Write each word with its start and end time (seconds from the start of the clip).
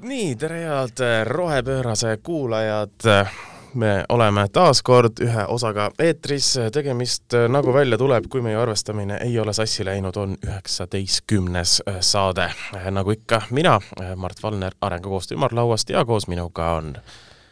nii, 0.00 0.36
tere 0.36 0.60
head 0.60 1.24
Rohepöörase 1.24 2.18
kuulajad. 2.22 2.90
me 3.74 4.04
oleme 4.08 4.48
taas 4.52 4.82
kord 4.82 5.20
ühe 5.20 5.44
osaga 5.48 5.90
eetris, 5.98 6.54
tegemist, 6.72 7.34
nagu 7.48 7.74
välja 7.74 7.98
tuleb, 7.98 8.24
kui 8.30 8.42
meie 8.42 8.56
arvestamine 8.56 9.18
ei 9.22 9.38
ole 9.38 9.52
sassi 9.52 9.84
läinud, 9.84 10.16
on 10.16 10.36
üheksateistkümnes 10.46 11.82
saade. 12.00 12.50
nagu 12.90 13.10
ikka, 13.10 13.42
mina, 13.50 13.80
Mart 14.16 14.42
Valner 14.42 14.72
Arengukoostöö 14.80 15.36
ümarlauast 15.36 15.90
ja 15.90 16.04
koos 16.04 16.28
minuga 16.28 16.72
on 16.72 16.94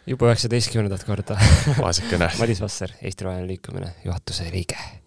juba 0.06 0.26
üheksateistkümnendat 0.26 1.04
korda 1.04 1.38
vaesekene 1.80 2.30
Madis 2.40 2.60
Vasser, 2.60 2.90
Eesti 3.02 3.24
Roheline 3.24 3.46
Liikumine 3.46 3.94
juhatuse 4.04 4.50
liige. 4.52 5.05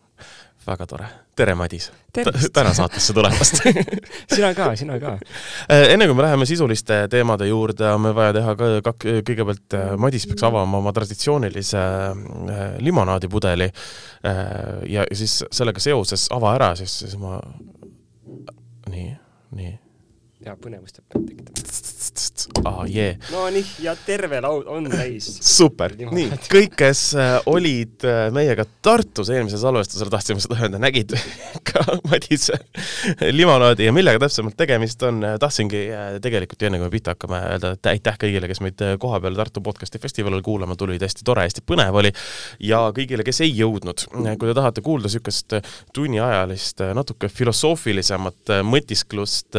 Väga 0.68 0.86
tore, 0.89 1.08
tere 1.36 1.55
Madis! 1.55 1.90
täna 2.54 2.73
saatesse 2.73 3.13
tulemast 3.13 3.62
sina 4.34 4.52
ka, 4.58 4.70
sina 4.80 5.00
ka. 5.02 5.16
enne 5.94 6.08
kui 6.09 6.17
me 6.17 6.26
läheme 6.26 6.48
sisuliste 6.50 7.02
teemade 7.12 7.48
juurde, 7.50 7.88
on 7.94 8.04
meil 8.04 8.16
vaja 8.17 8.36
teha 8.40 8.55
ka 8.59 8.70
kak-, 8.90 9.08
kõigepealt 9.27 9.77
Madis 10.02 10.27
peaks 10.30 10.45
avama 10.50 10.81
oma 10.81 10.94
traditsioonilise 10.95 11.84
limonaadipudeli 12.86 13.70
ja 14.95 15.05
siis 15.14 15.41
sellega 15.52 15.84
seoses 15.84 16.27
ava 16.36 16.55
ära, 16.58 16.73
siis, 16.80 17.00
siis 17.03 17.16
ma 17.22 17.38
nii, 18.89 19.14
nii 19.55 19.78
ja 20.45 20.55
põnevust 20.59 21.02
peab 21.08 21.26
tekitama. 21.28 21.55
aa, 22.63 22.85
jee. 22.89 23.13
Nonii, 23.31 23.66
ja 23.84 23.95
terve 24.05 24.41
laud 24.44 24.67
on 24.71 24.89
täis. 24.91 25.30
super, 25.58 25.95
nii, 25.99 26.27
kõik, 26.52 26.75
kes 26.80 27.03
olid 27.49 28.05
meiega 28.35 28.66
Tartus 28.85 29.31
eelmisel 29.34 29.62
salvestusel, 29.62 30.12
tahtsime 30.12 30.44
seda 30.44 30.58
öelda, 30.59 30.81
nägid 30.81 31.16
ka 31.70 31.84
Madise 32.09 32.58
limonaadi 33.31 33.88
ja 33.88 33.94
millega 33.95 34.22
täpsemalt 34.23 34.58
tegemist 34.59 35.03
on, 35.08 35.23
tahtsingi 35.39 35.83
tegelikult 36.23 36.64
enne, 36.67 36.80
kui 36.80 36.88
me 36.88 36.94
pihta 36.94 37.16
hakkame, 37.16 37.42
öelda 37.55 37.73
aitäh 37.92 38.20
kõigile, 38.22 38.50
kes 38.52 38.64
meid 38.66 38.83
koha 39.02 39.22
peal 39.23 39.38
Tartu 39.39 39.64
podcasti 39.64 40.02
festivalil 40.02 40.44
kuulama 40.45 40.75
tulid, 40.80 41.03
hästi 41.03 41.25
tore, 41.27 41.45
hästi 41.47 41.64
põnev 41.67 41.95
oli. 42.02 42.11
Ja 42.64 42.81
kõigile, 42.95 43.23
kes 43.27 43.42
ei 43.45 43.53
jõudnud, 43.55 44.05
kui 44.11 44.50
te 44.50 44.55
tahate 44.58 44.83
kuulda 44.86 45.09
niisugust 45.09 45.55
tunniajalist, 45.95 46.83
natuke 46.97 47.30
filosoofilisemat 47.33 48.53
mõtisklust 48.67 49.58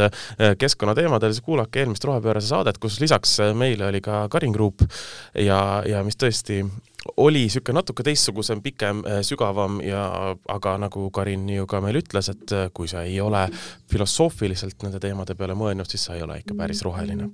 keskkonnateemadel, 0.61 1.33
siis 1.33 1.45
kuulake 1.45 1.83
eelmist 1.83 2.05
Rohepöörase 2.07 2.51
saadet, 2.51 2.80
kus 2.81 2.99
lisaks 3.03 3.37
meile 3.57 3.87
oli 3.89 4.01
ka 4.03 4.25
Karin 4.31 4.53
Kruup 4.55 4.85
ja, 5.37 5.81
ja 5.87 6.03
mis 6.07 6.17
tõesti 6.19 6.63
oli 7.17 7.45
niisugune 7.45 7.79
natuke 7.79 8.03
teistsugusem, 8.03 8.61
pikem, 8.61 9.01
sügavam 9.25 9.79
ja 9.81 10.35
aga 10.49 10.75
nagu 10.81 11.09
Karin 11.13 11.49
ju 11.49 11.65
ka 11.67 11.81
meil 11.81 11.97
ütles, 12.01 12.29
et 12.29 12.53
kui 12.73 12.87
sa 12.87 13.03
ei 13.07 13.19
ole 13.21 13.47
filosoofiliselt 13.91 14.83
nende 14.85 14.99
teemade 15.01 15.35
peale 15.35 15.55
mõelnud, 15.57 15.89
siis 15.89 16.05
sa 16.07 16.15
ei 16.15 16.21
ole 16.23 16.37
ikka 16.41 16.55
päris 16.57 16.83
roheline. 16.85 17.29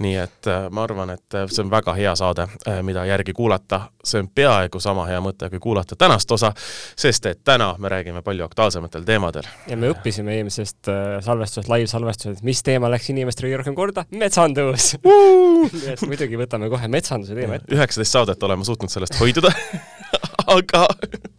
nii 0.00 0.16
et 0.18 0.50
ma 0.70 0.82
arvan, 0.82 1.14
et 1.14 1.38
see 1.46 1.62
on 1.62 1.70
väga 1.70 1.94
hea 1.94 2.14
saade, 2.18 2.46
mida 2.82 3.04
järgi 3.06 3.32
kuulata, 3.32 3.80
see 4.04 4.20
on 4.24 4.28
peaaegu 4.34 4.80
sama 4.80 5.06
hea 5.06 5.20
mõte, 5.24 5.48
kui 5.50 5.62
kuulata 5.62 5.96
tänast 5.96 6.30
osa, 6.34 6.52
sest 6.96 7.26
et 7.26 7.44
täna 7.44 7.74
me 7.78 7.88
räägime 7.88 8.22
palju 8.22 8.44
aktuaalsematel 8.44 9.06
teemadel. 9.06 9.46
ja 9.68 9.76
me 9.76 9.92
õppisime 9.94 10.36
eelmisest 10.38 10.90
salvestusest, 11.24 11.70
live-salvestusest, 11.70 12.42
mis 12.42 12.62
teema 12.62 12.90
läks 12.90 13.10
inimestele 13.14 13.48
kõige 13.48 13.62
rohkem 13.62 13.78
korda, 13.78 14.06
metsandus 14.10 14.94
nii 15.04 15.94
et 15.94 16.04
muidugi 16.06 16.38
võtame 16.40 16.68
kohe 16.72 16.88
metsanduse 16.90 17.38
teema 17.38 17.58
ette. 17.60 17.74
üheksateist 17.74 18.18
saadet 18.18 18.42
oleme 18.42 18.66
suutnud 18.66 18.90
sellest 19.04 19.20
hoiduda 19.22 19.52
aga 20.54 20.84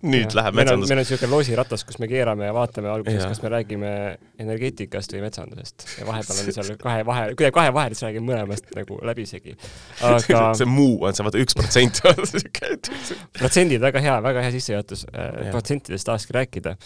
nüüd 0.06 0.32
ja, 0.32 0.38
läheb 0.40 0.58
metsandus. 0.58 0.90
meil 0.90 1.00
on 1.00 1.02
niisugune 1.04 1.30
loosiratas, 1.32 1.84
kus 1.88 1.98
me 2.02 2.10
keerame 2.10 2.48
ja 2.48 2.54
vaatame 2.56 2.90
alguses, 2.92 3.24
kas 3.30 3.42
me 3.44 3.52
räägime 3.54 3.92
energeetikast 4.42 5.16
või 5.16 5.24
metsandusest 5.26 5.88
ja 6.00 6.08
vahepeal 6.10 6.42
on 6.42 6.52
seal 6.58 6.80
kahe 6.82 7.06
vahe, 7.08 7.28
kuidagi 7.34 7.56
kahe 7.56 7.74
vahel, 7.76 7.96
siis 7.96 8.08
räägime 8.08 8.30
mõlemast 8.32 8.70
nagu 8.78 9.00
läbisegi. 9.10 9.56
aga 10.10 10.44
see 10.58 10.70
muu 10.70 10.98
on 11.06 11.18
see, 11.18 11.26
vaata 11.28 11.42
üks 11.42 11.58
protsent 11.58 12.02
protsendid, 13.40 13.82
väga 13.84 14.04
hea, 14.04 14.20
väga 14.26 14.46
hea 14.46 14.56
sissejuhatus. 14.58 15.08
protsentidest 15.52 16.10
tahakski 16.10 16.38
rääkida. 16.40 16.78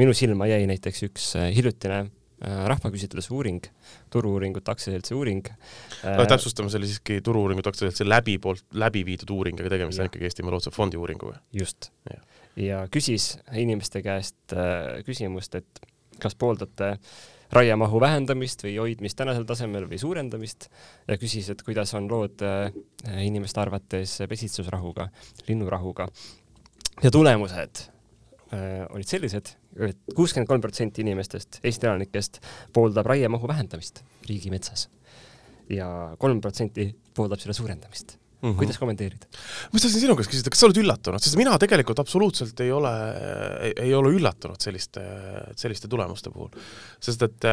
minu 0.00 0.14
silma 0.16 0.50
jäi 0.50 0.66
näiteks 0.70 1.08
üks 1.10 1.32
hiljutine 1.54 2.04
rahvaküsitluse 2.44 3.32
uuring, 3.34 3.64
Turu-uuringute 4.12 4.72
aktsiaseltsi 4.72 5.14
uuring 5.14 5.46
no,. 5.48 6.26
täpsustame, 6.28 6.70
see 6.72 6.80
oli 6.80 6.90
siiski 6.90 7.20
Turu-uuringute 7.24 7.70
aktsiaseltsi 7.72 8.08
läbi 8.08 8.38
poolt 8.42 8.64
läbi 8.80 9.04
viidud 9.06 9.30
uuring, 9.34 9.60
aga 9.60 9.74
tegemist 9.76 10.02
on 10.02 10.10
ikkagi 10.10 10.28
Eestimaa 10.30 10.54
Looduse 10.54 10.74
Fondi 10.74 11.00
uuringuga. 11.00 11.38
just. 11.52 11.90
ja 12.56 12.84
küsis 12.90 13.34
inimeste 13.52 14.02
käest 14.04 14.56
äh, 14.56 15.00
küsimust, 15.06 15.54
et 15.58 15.86
kas 16.22 16.36
pooldate 16.38 16.96
raiemahu 17.54 18.00
vähendamist 18.02 18.64
või 18.66 18.76
hoidmist 18.80 19.18
tänasel 19.18 19.46
tasemel 19.46 19.88
või 19.90 19.98
suurendamist 20.00 20.68
ja 21.08 21.18
küsis, 21.20 21.50
et 21.50 21.62
kuidas 21.66 21.94
on 21.94 22.08
lood 22.10 22.42
äh, 22.46 22.70
inimeste 23.24 23.60
arvates 23.60 24.18
pesitsusrahuga, 24.28 25.08
linnurahuga. 25.48 26.08
ja 27.02 27.10
tulemused 27.10 27.84
äh, 27.88 27.93
olid 28.94 29.08
sellised 29.08 29.54
et 29.88 30.14
kuuskümmend 30.16 30.48
kolm 30.48 30.62
protsenti 30.64 31.04
inimestest, 31.04 31.60
Eesti 31.64 31.88
elanikest 31.90 32.40
pooldab 32.74 33.08
raiemahu 33.10 33.48
vähendamist 33.50 34.02
riigimetsas 34.28 34.88
ja 35.72 35.88
kolm 36.20 36.42
protsenti 36.44 36.90
pooldab 37.16 37.42
selle 37.42 37.56
suurendamist 37.56 38.18
Mm 38.44 38.50
-hmm. 38.50 38.56
kuidas 38.56 38.78
kommenteerid? 38.78 39.22
ma 39.72 39.78
tahtsin 39.80 40.00
sinu 40.00 40.16
käest 40.16 40.30
küsida, 40.30 40.50
kas 40.52 40.60
sa 40.60 40.66
oled 40.66 40.76
üllatunud, 40.76 41.22
sest 41.22 41.36
mina 41.40 41.54
tegelikult 41.58 41.98
absoluutselt 41.98 42.60
ei 42.60 42.72
ole, 42.72 42.90
ei 43.80 43.94
ole 43.94 44.10
üllatunud 44.18 44.60
selliste, 44.60 45.00
selliste 45.56 45.88
tulemuste 45.88 46.30
puhul. 46.30 46.50
sest 47.00 47.22
et 47.22 47.46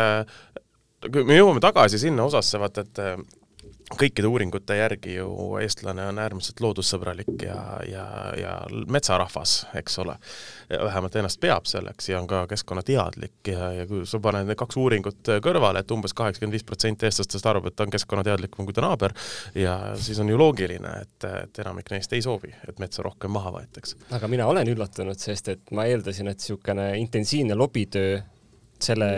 kui 1.13 1.23
me 1.23 1.37
jõuame 1.37 1.63
tagasi 1.63 1.99
sinna 2.01 2.25
osasse, 2.27 2.59
vaata 2.59 2.81
et 2.81 2.99
kõikide 3.99 4.29
uuringute 4.29 4.75
järgi 4.77 5.15
ju 5.15 5.29
eestlane 5.61 6.05
on 6.09 6.19
äärmiselt 6.21 6.61
loodussõbralik 6.63 7.45
ja, 7.45 7.57
ja, 7.87 8.05
ja 8.37 8.53
metsarahvas, 8.91 9.65
eks 9.79 9.99
ole. 10.03 10.15
vähemalt 10.69 11.15
ennast 11.15 11.39
peab 11.41 11.67
selleks 11.69 12.09
ja 12.09 12.19
on 12.21 12.27
ka 12.29 12.45
keskkonnateadlik 12.51 13.51
ja, 13.53 13.71
ja 13.75 13.87
kui 13.89 14.05
sa 14.09 14.19
paned 14.23 14.47
need 14.47 14.59
kaks 14.59 14.77
uuringut 14.79 15.33
kõrvale, 15.43 15.83
et 15.83 15.91
umbes 15.91 16.15
kaheksakümmend 16.17 16.57
viis 16.57 16.67
protsenti 16.67 17.07
eestlastest 17.09 17.47
arvab, 17.51 17.69
et 17.69 17.75
ta 17.75 17.87
on 17.87 17.93
keskkonnateadlikum 17.93 18.67
kui 18.67 18.75
ta 18.77 18.85
naaber, 18.85 19.15
ja 19.55 19.77
siis 19.99 20.19
on 20.23 20.29
ju 20.31 20.39
loogiline, 20.39 20.93
et, 21.01 21.29
et 21.43 21.63
enamik 21.63 21.91
neist 21.93 22.13
ei 22.13 22.23
soovi, 22.25 22.53
et 22.67 22.79
metsa 22.83 23.05
rohkem 23.05 23.33
maha 23.33 23.55
võetaks. 23.57 23.97
aga 24.17 24.29
mina 24.31 24.47
olen 24.51 24.73
üllatunud, 24.75 25.19
sest 25.19 25.51
et 25.55 25.73
ma 25.75 25.87
eeldasin, 25.89 26.31
et 26.31 26.39
niisugune 26.41 26.91
intensiivne 26.99 27.55
lobitöö 27.57 28.21
selle 28.85 29.09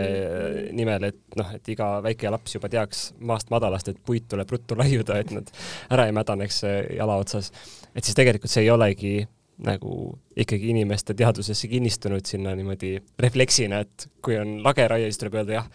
nimel, 0.76 1.08
et 1.10 1.38
noh, 1.38 1.54
et 1.56 1.70
iga 1.72 1.98
väike 2.04 2.32
laps 2.32 2.56
juba 2.56 2.70
teaks 2.72 3.06
maast 3.20 3.52
madalast, 3.54 3.90
et 3.90 4.02
puit 4.06 4.26
tuleb 4.30 4.50
ruttu 4.50 4.76
laiuda, 4.78 5.20
et 5.20 5.32
nad 5.34 5.54
ära 5.94 6.08
ei 6.08 6.16
mädaneks 6.16 6.62
jala 6.96 7.16
otsas. 7.22 7.52
et 7.94 8.04
siis 8.04 8.16
tegelikult 8.18 8.50
see 8.50 8.66
ei 8.66 8.70
olegi 8.74 9.16
nagu 9.62 10.18
ikkagi 10.36 10.72
inimeste 10.72 11.14
teadvusesse 11.14 11.68
kinnistunud 11.70 12.26
sinna 12.26 12.54
niimoodi 12.58 12.96
refleksina, 13.22 13.84
et 13.84 14.08
kui 14.24 14.38
on 14.40 14.58
lageraie, 14.64 15.06
siis 15.08 15.20
tuleb 15.20 15.38
öelda 15.40 15.60
jah. 15.60 15.68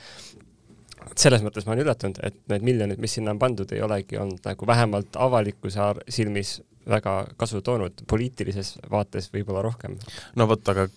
selles 1.16 1.42
mõttes 1.44 1.66
ma 1.66 1.74
olen 1.74 1.86
üllatunud, 1.86 2.20
et 2.24 2.36
need 2.52 2.66
miljonid, 2.68 3.00
mis 3.00 3.14
sinna 3.16 3.32
on 3.32 3.40
pandud, 3.40 3.72
ei 3.72 3.82
olegi 3.82 4.20
olnud 4.20 4.44
nagu 4.46 4.68
vähemalt 4.68 5.16
avalikkuse 5.16 5.94
silmis 6.12 6.60
väga 6.90 7.14
kasu 7.38 7.62
toonud, 7.66 8.04
poliitilises 8.10 8.76
vaates 8.92 9.30
võib-olla 9.34 9.62
rohkem. 9.66 9.98
no 10.40 10.48
vot, 10.50 10.72
aga 10.72 10.88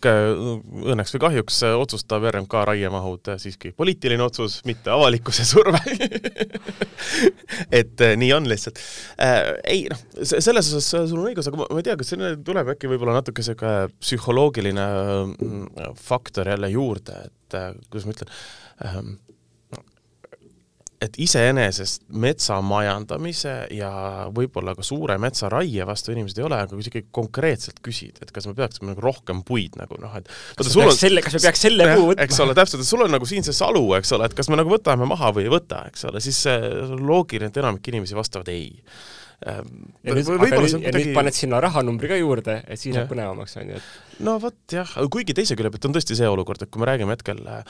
õnneks 0.93 1.16
või 1.16 1.22
kahjuks 1.26 1.62
otsustab 1.76 2.26
RMK 2.31 2.65
raiemahud 2.70 3.32
siiski 3.43 3.72
poliitiline 3.76 4.22
otsus, 4.25 4.60
mitte 4.69 4.92
avalikkuse 4.94 5.47
surve 5.48 5.81
et 7.81 8.04
eh, 8.06 8.15
nii 8.19 8.32
on 8.37 8.48
lihtsalt 8.50 8.81
äh,. 9.22 9.53
ei 9.65 9.84
noh, 9.91 10.00
selles 10.22 10.72
osas 10.72 10.88
sul 11.10 11.21
on 11.21 11.28
õigus, 11.31 11.48
aga 11.50 11.60
ma, 11.60 11.69
ma 11.71 11.82
ei 11.82 11.88
tea, 11.88 11.98
kas 12.00 12.12
siin 12.12 12.25
tuleb 12.47 12.72
äkki 12.75 12.91
võib-olla 12.92 13.19
natuke 13.19 13.44
sihuke 13.44 13.75
psühholoogiline 14.00 14.87
mm, 15.26 15.92
faktor 16.01 16.53
jälle 16.53 16.72
juurde, 16.72 17.27
et 17.28 17.59
äh, 17.59 17.71
kuidas 17.91 18.09
ma 18.09 18.16
ütlen 18.16 18.34
ähm,, 18.86 19.15
et 21.03 21.16
iseenesest 21.22 22.04
metsa 22.22 22.59
majandamise 22.65 23.54
ja 23.75 23.91
võib-olla 24.34 24.75
ka 24.78 24.84
suure 24.87 25.16
metsaraie 25.22 25.87
vastu 25.89 26.15
inimesed 26.15 26.39
ei 26.39 26.47
ole, 26.47 26.60
aga 26.63 26.77
kui 26.77 26.84
sa 26.84 26.93
ikkagi 26.93 27.09
konkreetselt 27.15 27.81
küsid, 27.84 28.21
et 28.22 28.31
kas 28.34 28.47
me 28.49 28.54
peaksime 28.59 28.93
nagu 28.93 29.03
rohkem 29.03 29.43
puid 29.47 29.78
nagu 29.81 29.99
noh, 30.03 30.15
et 30.21 30.31
kas 30.59 30.71
me 30.71 30.87
peaks 30.87 31.03
selle, 31.03 31.25
kas 31.25 31.39
me 31.39 31.43
peaks 31.47 31.65
selle 31.66 31.89
puu 31.95 32.07
võtma? 32.13 32.27
eks 32.27 32.39
ole, 32.45 32.57
täpselt, 32.59 32.84
et 32.84 32.91
sul 32.93 33.07
on 33.07 33.15
nagu 33.16 33.28
siin 33.28 33.47
see 33.47 33.57
salu, 33.57 33.83
eks 33.99 34.15
ole, 34.16 34.31
et 34.31 34.39
kas 34.39 34.53
me 34.53 34.60
nagu 34.60 34.71
võtame 34.72 35.09
maha 35.10 35.33
või 35.34 35.49
ei 35.49 35.54
võta, 35.54 35.83
eks 35.91 36.07
ole, 36.10 36.22
siis 36.22 36.45
loogiline, 36.93 37.51
et 37.51 37.60
enamik 37.65 37.93
inimesi 37.93 38.19
vastavad 38.19 38.53
ei 38.54 38.69
ehm, 39.49 39.75
ja 40.07 40.16
nüüd, 40.16 40.33
aga 40.39 40.63
nüüd, 40.63 40.78
ja 40.87 40.97
nüüd 41.01 41.13
paned 41.19 41.39
sinna 41.39 41.63
rahanumbri 41.65 42.15
ka 42.15 42.22
juurde, 42.22 42.60
et 42.63 42.78
siis 42.78 42.95
läheb 42.95 43.10
põnevamaks, 43.10 43.59
on 43.59 43.75
ju, 43.75 43.83
et 43.83 44.27
no 44.28 44.39
vot 44.43 44.78
jah, 44.78 44.99
kuigi 45.10 45.34
teise 45.34 45.59
külje 45.59 45.75
pealt 45.75 45.91
on 45.91 45.99
tõesti 45.99 46.19
see 46.19 46.31
olukord, 46.31 46.63
et 46.63 46.71
kui 46.71 46.84
me 46.84 46.93
räägime 46.93 47.19
hetkel 47.19 47.43
äh, 47.51 47.65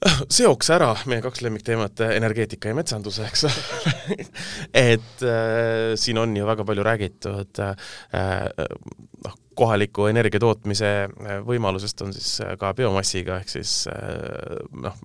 seoks 0.38 0.70
ära 0.74 0.90
meie 1.10 1.22
kaks 1.24 1.42
lemmikteemat, 1.44 2.04
energeetika 2.16 2.72
ja 2.72 2.78
metsanduse, 2.78 3.26
eks 3.28 3.46
ole 3.48 4.16
et 4.92 5.24
äh, 5.26 5.92
siin 6.00 6.20
on 6.20 6.36
ju 6.36 6.46
väga 6.48 6.66
palju 6.68 6.86
räägitud 6.86 7.62
äh, 7.64 7.74
noh, 9.26 9.40
kohaliku 9.60 10.08
energia 10.10 10.40
tootmise 10.42 10.92
äh, 11.04 11.42
võimalusest 11.46 12.06
on 12.06 12.14
siis 12.16 12.38
äh, 12.44 12.54
ka 12.60 12.72
biomassiga, 12.76 13.40
ehk 13.42 13.52
siis 13.52 13.82
äh, 13.92 14.62
noh, 14.86 14.96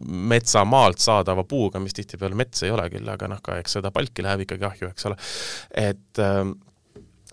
metsamaalt 0.00 1.02
saadava 1.02 1.44
puuga, 1.44 1.80
mis 1.82 1.94
tihtipeale 1.96 2.38
mets 2.38 2.64
ei 2.64 2.72
ole 2.72 2.86
küll, 2.92 3.08
aga 3.12 3.28
noh, 3.30 3.42
ka 3.44 3.58
eks 3.60 3.78
seda 3.78 3.92
palki 3.94 4.24
läheb 4.24 4.46
ikkagi 4.46 4.66
ahju, 4.70 4.90
eks 4.94 5.10
ole. 5.10 5.20
et 5.86 6.22
äh, 6.24 6.42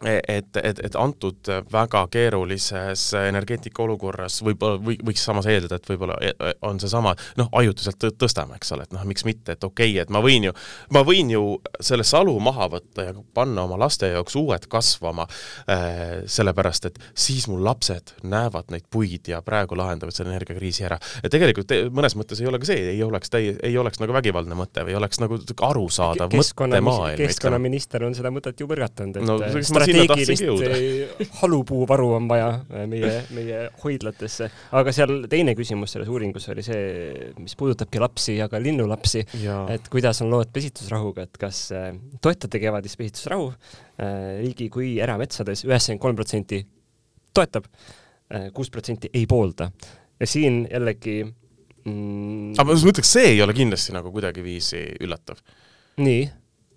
et, 0.05 0.57
et, 0.61 0.79
et 0.85 0.95
antud 0.95 1.49
väga 1.71 2.03
keerulises 2.13 3.07
energeetika 3.17 3.81
olukorras 3.81 4.41
võib-olla 4.45 4.77
või, 4.83 4.97
võiks 5.09 5.23
samas 5.25 5.47
eeldada, 5.49 5.79
et 5.79 5.89
võib-olla 5.89 6.17
e, 6.21 6.33
e, 6.37 6.51
on 6.67 6.77
seesama 6.81 7.15
noh, 7.39 7.49
ajutiselt 7.57 8.05
tõstame, 8.19 8.59
eks 8.59 8.75
ole, 8.75 8.85
et 8.85 8.93
noh, 8.93 9.05
miks 9.09 9.25
mitte, 9.25 9.55
et 9.55 9.65
okei 9.65 9.95
okay,, 9.95 10.03
et 10.03 10.13
ma 10.13 10.21
võin 10.21 10.49
ju, 10.49 10.53
ma 10.93 11.01
võin 11.07 11.31
ju 11.33 11.43
selle 11.81 12.05
salu 12.05 12.35
maha 12.43 12.69
võtta 12.75 13.07
ja 13.07 13.15
panna 13.33 13.65
oma 13.65 13.79
laste 13.81 14.11
jaoks 14.11 14.37
uued 14.37 14.67
kasvama 14.69 15.25
äh,, 15.25 16.21
sellepärast 16.29 16.91
et 16.91 17.01
siis 17.17 17.47
mu 17.49 17.57
lapsed 17.63 18.13
näevad 18.29 18.69
neid 18.73 18.85
puid 18.93 19.31
ja 19.31 19.41
praegu 19.41 19.77
lahendavad 19.79 20.13
selle 20.13 20.35
energiakriisi 20.35 20.85
ära. 20.85 20.99
ja 21.23 21.33
tegelikult 21.33 21.73
mõnes 21.89 22.13
mõttes 22.19 22.43
ei 22.43 22.51
ole 22.51 22.61
ka 22.61 22.69
see, 22.69 22.85
ei 22.93 23.01
oleks 23.03 23.33
täie, 23.33 23.57
ei 23.65 23.77
oleks 23.81 24.01
nagu 24.03 24.13
vägivaldne 24.13 24.57
mõte 24.57 24.85
või 24.85 24.99
oleks 25.01 25.23
nagu 25.23 25.41
arusaadav 25.71 26.37
mõttemaailm. 26.37 27.17
keskkonnaminister 27.17 28.05
on 28.05 28.13
seda 28.17 28.29
mõtet 28.33 28.61
ju 28.61 28.69
põrgatanud, 28.69 29.17
et 29.17 29.25
no, 29.25 29.39
strateegilist 29.87 31.33
halupuuvaru 31.41 32.09
on 32.17 32.27
vaja 32.29 32.49
äh, 32.53 32.85
meie, 32.89 33.11
meie 33.35 33.61
hoidlatesse. 33.83 34.49
aga 34.77 34.93
seal 34.95 35.27
teine 35.31 35.55
küsimus 35.57 35.95
selles 35.95 36.09
uuringus 36.11 36.47
oli 36.53 36.65
see, 36.65 37.31
mis 37.39 37.55
puudutabki 37.59 38.01
lapsi 38.03 38.37
ja 38.37 38.49
ka 38.51 38.61
linnulapsi, 38.61 39.23
et 39.73 39.91
kuidas 39.93 40.21
on 40.25 40.31
lood 40.33 40.51
pesitsusrahuga, 40.53 41.27
et 41.27 41.39
kas 41.41 41.61
äh, 41.75 41.91
toetate 42.23 42.61
kevadist 42.63 42.99
pesitsusrahu 42.99 43.51
äh, 43.51 44.41
riigi 44.43 44.69
kui 44.73 44.95
erametsades, 45.03 45.65
üheksakümmend 45.67 46.03
kolm 46.03 46.19
protsenti 46.19 46.61
toetab, 47.37 47.67
kuus 48.53 48.69
protsenti 48.73 49.07
ei 49.15 49.27
poolda. 49.29 49.69
ja 50.19 50.27
siin 50.27 50.65
jällegi 50.67 51.21
mm, 51.23 52.57
aga 52.57 52.65
ma 52.67 52.75
ütleks, 52.75 53.11
see 53.13 53.29
ei 53.35 53.41
ole 53.43 53.53
kindlasti 53.55 53.93
nagu 53.95 54.11
kuidagiviisi 54.11 54.83
üllatav. 55.05 55.39
nii 56.01 56.25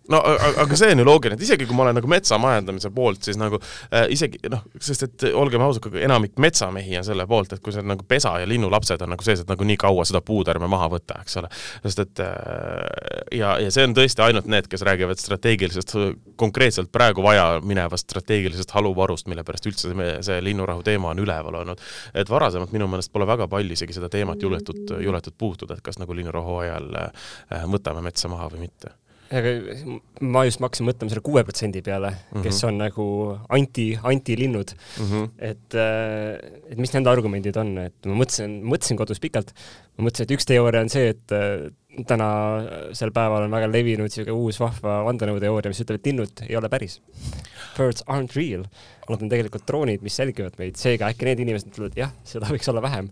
no 0.08 0.20
aga 0.64 0.76
see 0.78 0.90
on 0.94 1.02
ju 1.02 1.06
loogiline, 1.06 1.36
et 1.38 1.44
isegi 1.44 1.66
kui 1.68 1.76
ma 1.76 1.84
olen 1.84 1.98
nagu 2.00 2.10
metsamajandamise 2.10 2.90
poolt, 2.94 3.22
siis 3.26 3.38
nagu 3.40 3.60
äh, 3.60 4.06
isegi 4.14 4.40
noh, 4.50 4.62
sest 4.82 5.06
et 5.06 5.26
olgem 5.36 5.62
ausad, 5.64 5.86
enamik 6.00 6.38
metsamehi 6.40 6.98
on 6.98 7.06
selle 7.06 7.26
poolt, 7.30 7.52
et 7.54 7.62
kui 7.64 7.74
see 7.74 7.82
on 7.84 7.92
nagu 7.92 8.06
pesa 8.08 8.32
ja 8.42 8.48
linnulapsed 8.48 9.02
on 9.04 9.12
nagu 9.14 9.26
sees, 9.26 9.44
et 9.44 9.50
nagu 9.50 9.66
nii 9.66 9.78
kaua 9.80 10.06
seda 10.08 10.22
puud 10.24 10.48
ärme 10.50 10.70
maha 10.70 10.88
võta, 10.92 11.20
eks 11.24 11.38
ole. 11.40 11.50
sest 11.84 12.04
et 12.06 12.22
äh, 12.24 12.32
ja, 13.38 13.56
ja 13.62 13.74
see 13.74 13.86
on 13.86 13.96
tõesti 13.96 14.24
ainult 14.24 14.48
need, 14.50 14.70
kes 14.70 14.84
räägivad 14.88 15.20
strateegilisest, 15.20 15.94
konkreetselt 16.40 16.92
praegu 16.92 17.24
vaja 17.26 17.60
minevast 17.62 18.08
strateegilisest 18.08 18.74
haluvarust, 18.76 19.28
mille 19.30 19.44
pärast 19.46 19.68
üldse 19.70 19.92
see, 19.92 20.10
see 20.26 20.40
linnurahu 20.44 20.82
teema 20.86 21.12
on 21.14 21.22
üleval 21.22 21.60
olnud. 21.62 21.84
et 22.14 22.30
varasemalt 22.30 22.72
minu 22.74 22.88
meelest 22.90 23.12
pole 23.12 23.28
väga 23.28 23.46
palju 23.50 23.76
isegi 23.76 23.94
seda 23.98 24.08
teemat 24.10 24.42
juletud, 24.42 24.96
juletud 25.04 25.36
puutuda, 25.38 25.76
et 25.76 25.84
kas 25.84 26.00
nagu 26.02 26.16
linnurahu 26.16 26.58
ajal 26.64 26.90
äh, 27.04 27.68
võtame 27.70 28.02
metsa 28.04 28.32
maha 28.32 28.50
või 28.50 28.66
mitte 28.66 28.96
ma 29.30 30.42
just 30.46 30.58
ma 30.58 30.66
hakkasin 30.66 30.88
mõtlema 30.88 31.12
selle 31.12 31.22
kuue 31.22 31.42
protsendi 31.46 31.82
peale 31.86 32.10
mm, 32.10 32.22
-hmm. 32.32 32.42
kes 32.42 32.56
mhm. 32.56 32.68
on 32.68 32.80
nagu 32.82 33.06
anti, 33.48 33.86
antilinnud 34.02 34.72
mm. 34.74 35.04
-hmm. 35.10 35.28
et, 35.38 35.74
äh, 35.74 36.72
et 36.72 36.78
mis 36.78 36.92
nende 36.94 37.10
argumendid 37.10 37.56
on, 37.56 37.76
et 37.86 38.10
ma 38.10 38.18
mõtlesin, 38.24 38.58
mõtlesin 38.66 38.98
kodus 38.98 39.22
pikalt, 39.22 39.54
ma 39.98 40.08
mõtlesin, 40.08 40.26
et 40.26 40.34
üks 40.34 40.50
teooria 40.50 40.82
on 40.82 40.90
see, 40.90 41.14
et 41.14 41.36
äh, 41.36 41.70
tänasel 42.06 43.10
päeval 43.14 43.46
on 43.46 43.54
väga 43.54 43.70
levinud 43.70 44.08
niisugune 44.08 44.34
uus 44.34 44.60
vahva 44.60 45.00
vandenõuteooria, 45.08 45.70
mis 45.72 45.82
ütleb, 45.82 46.00
et 46.00 46.10
linnud 46.10 46.42
ei 46.48 46.56
ole 46.56 46.70
päris. 46.72 47.00
Birds 47.76 48.04
aren't 48.06 48.36
real. 48.38 48.66
Nad 49.10 49.22
on 49.22 49.30
tegelikult 49.32 49.66
droonid, 49.68 50.02
mis 50.06 50.18
jälgivad 50.20 50.58
meid, 50.60 50.78
seega 50.80 51.10
äkki 51.10 51.26
need 51.28 51.44
inimesed 51.46 51.72
ütlevad, 51.72 51.96
jah, 51.98 52.12
seda 52.26 52.50
võiks 52.52 52.70
olla 52.70 52.82
vähem 52.84 53.10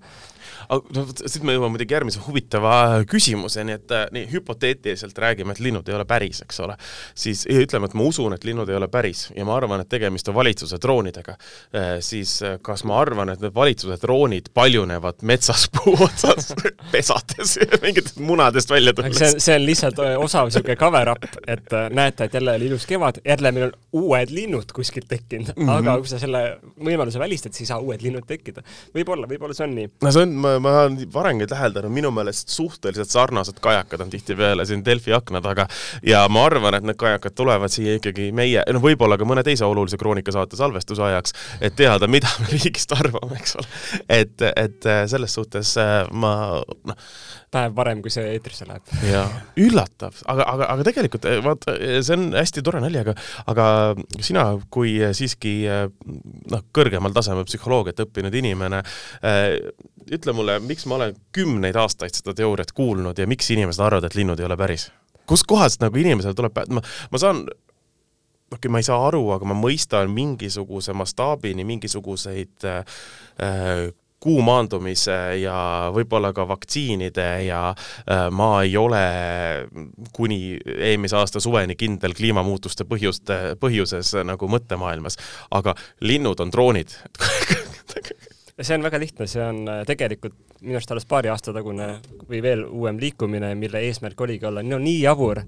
no 0.69 1.05
siit 1.15 1.45
me 1.47 1.55
jõuame 1.55 1.75
muidugi 1.77 1.95
järgmise 1.97 2.23
huvitava 2.27 2.73
küsimuseni, 3.09 3.77
et 3.79 3.95
äh, 3.95 4.07
nii 4.15 4.27
hüpoteetiliselt 4.33 5.19
räägime, 5.23 5.55
et 5.55 5.63
linnud 5.65 5.89
ei 5.89 5.97
ole 5.97 6.05
päris, 6.09 6.43
eks 6.45 6.61
ole, 6.65 6.77
siis 7.19 7.45
ütleme, 7.53 7.89
et 7.89 7.97
ma 7.99 8.07
usun, 8.09 8.35
et 8.37 8.45
linnud 8.49 8.69
ei 8.69 8.79
ole 8.79 8.89
päris 8.93 9.29
ja 9.37 9.47
ma 9.49 9.57
arvan, 9.57 9.83
et 9.85 9.91
tegemist 9.91 10.29
on 10.29 10.37
valitsuse 10.39 10.81
droonidega, 10.83 11.37
äh, 11.77 11.91
siis 12.05 12.39
äh, 12.47 12.59
kas 12.65 12.85
ma 12.89 12.99
arvan, 13.01 13.33
et 13.33 13.45
need 13.45 13.55
valitsuse 13.57 13.99
droonid 14.03 14.53
paljunevad 14.55 15.25
metsas 15.29 15.69
puu 15.77 15.97
otsas 16.09 16.53
pesades 16.93 17.57
mingitest 17.83 18.21
munadest 18.25 18.71
välja 18.73 18.95
tulles? 18.97 19.19
see 19.19 19.33
on, 19.33 19.43
see 19.43 19.57
on 19.57 19.67
lihtsalt 19.67 20.03
osav 20.19 20.51
niisugune 20.51 20.79
cover-up, 20.81 21.29
et 21.47 21.75
näete, 21.95 22.29
et 22.29 22.39
jälle 22.39 22.57
oli 22.59 22.71
ilus 22.71 22.87
kevad, 22.89 23.23
jälle 23.25 23.53
meil 23.55 23.71
on 23.71 24.05
uued 24.05 24.35
linnud 24.35 24.73
kuskilt 24.75 25.09
tekkinud 25.09 25.55
mm, 25.57 25.69
-hmm. 25.69 25.88
Aga 25.95 26.05
kui 26.05 26.11
sa 26.11 26.21
selle 26.23 26.43
võimaluse 26.77 27.21
välistad, 27.21 27.55
siis 27.57 27.67
ei 27.67 27.73
saa 27.73 27.81
uued 27.85 28.03
linnud 28.05 28.27
tekkida. 28.29 28.65
võib-olla, 28.95 29.29
võib-olla 29.31 29.57
see 29.57 29.67
on 29.67 29.77
nii. 29.79 29.91
no 30.05 30.13
see 30.15 30.27
on, 30.27 30.35
ma 30.43 30.57
ma 30.63 30.75
olen 30.85 30.99
varemgi 31.13 31.49
täheldanud, 31.51 31.93
minu 31.93 32.11
meelest 32.15 32.53
suhteliselt 32.55 33.11
sarnased 33.13 33.61
kajakad 33.65 34.05
on 34.05 34.13
tihtipeale 34.13 34.67
siin 34.69 34.85
Delfi 34.85 35.15
akna 35.17 35.43
taga 35.45 35.69
ja 36.07 36.25
ma 36.33 36.45
arvan, 36.49 36.79
et 36.79 36.87
need 36.89 36.99
kajakad 37.01 37.37
tulevad 37.39 37.73
siia 37.73 37.99
ikkagi 37.99 38.31
meie, 38.37 38.63
noh, 38.75 38.85
võib-olla 38.85 39.19
ka 39.21 39.29
mõne 39.29 39.45
teise 39.47 39.67
olulise 39.69 39.99
kroonikasaate 40.01 40.59
salvestuse 40.59 41.05
ajaks, 41.09 41.35
et 41.61 41.77
teada, 41.79 42.11
mida 42.11 42.31
me 42.43 42.53
riigist 42.55 42.93
arvame, 42.97 43.41
eks 43.41 43.59
ole. 43.61 43.69
et, 44.21 44.47
et 44.55 44.91
selles 45.11 45.35
suhtes 45.35 45.75
äh, 45.81 46.01
ma 46.13 46.35
noh, 46.89 47.09
päev 47.53 47.75
varem, 47.77 48.03
kui 48.05 48.13
see 48.13 48.27
eetrisse 48.35 48.67
läheb. 48.69 48.93
jaa, 49.09 49.27
üllatav, 49.61 50.17
aga, 50.29 50.47
aga, 50.53 50.69
aga 50.75 50.87
tegelikult 50.89 51.29
eh, 51.29 51.39
vaata, 51.45 51.75
see 52.05 52.17
on 52.17 52.29
hästi 52.37 52.65
tore 52.67 52.83
nali, 52.85 53.01
aga 53.01 53.15
aga 53.49 53.69
sina 54.21 54.45
kui 54.75 54.97
siiski 55.17 55.55
noh, 56.53 56.65
kõrgemal 56.75 57.15
tasemel 57.17 57.47
psühholoogiat 57.49 58.05
õppinud 58.07 58.35
inimene, 58.41 58.83
ütle 60.15 60.35
mulle, 60.37 60.59
miks 60.65 60.87
ma 60.89 60.99
olen 60.99 61.17
kümneid 61.35 61.77
aastaid 61.79 62.17
seda 62.17 62.35
teooriat 62.37 62.73
kuulnud 62.77 63.19
ja 63.19 63.29
miks 63.31 63.51
inimesed 63.55 63.85
arvavad, 63.85 64.09
et 64.09 64.19
linnud 64.19 64.41
ei 64.41 64.49
ole 64.49 64.59
päris? 64.61 64.91
kustkohast 65.29 65.83
nagu 65.85 65.99
inimesele 66.01 66.33
tuleb, 66.33 66.57
ma, 66.73 66.81
ma 67.13 67.19
saan 67.21 67.43
okei 67.45 68.57
okay,, 68.57 68.73
ma 68.73 68.81
ei 68.81 68.87
saa 68.87 69.01
aru, 69.11 69.23
aga 69.35 69.49
ma 69.49 69.57
mõistan 69.59 70.09
mingisuguse 70.13 70.95
mastaabini 70.97 71.67
mingisuguseid 71.69 72.65
äh, 72.69 73.03
kuu 74.23 74.43
maandumise 74.43 75.17
ja 75.43 75.57
võib-olla 75.95 76.33
ka 76.35 76.47
vaktsiinide 76.49 77.29
ja 77.47 77.63
äh, 77.71 78.27
ma 78.35 78.51
ei 78.67 78.77
ole 78.77 79.03
kuni 80.17 80.59
eelmise 80.59 81.19
aasta 81.19 81.43
suveni 81.43 81.77
kindel 81.79 82.17
kliimamuutuste 82.19 82.87
põhjuste, 82.89 83.39
põhjuses 83.61 84.17
nagu 84.27 84.51
mõttemaailmas, 84.51 85.19
aga 85.55 85.77
linnud 86.01 86.41
on 86.43 86.53
droonid. 86.55 86.95
See 88.59 88.75
on 88.75 88.83
väga 88.83 88.99
lihtne, 88.99 89.29
see 89.31 89.39
on 89.39 89.61
äh, 89.71 89.85
tegelikult 89.87 90.35
minu 90.65 90.75
arust 90.75 90.91
alles 90.91 91.05
paari 91.07 91.31
aasta 91.31 91.53
tagune 91.55 91.93
või 92.27 92.41
veel 92.43 92.65
uuem 92.67 92.99
liikumine, 92.99 93.53
mille 93.55 93.85
eesmärk 93.87 94.19
oligi 94.27 94.49
olla 94.49 94.65
no 94.67 94.81
nii 94.83 94.97
jabur, 95.05 95.39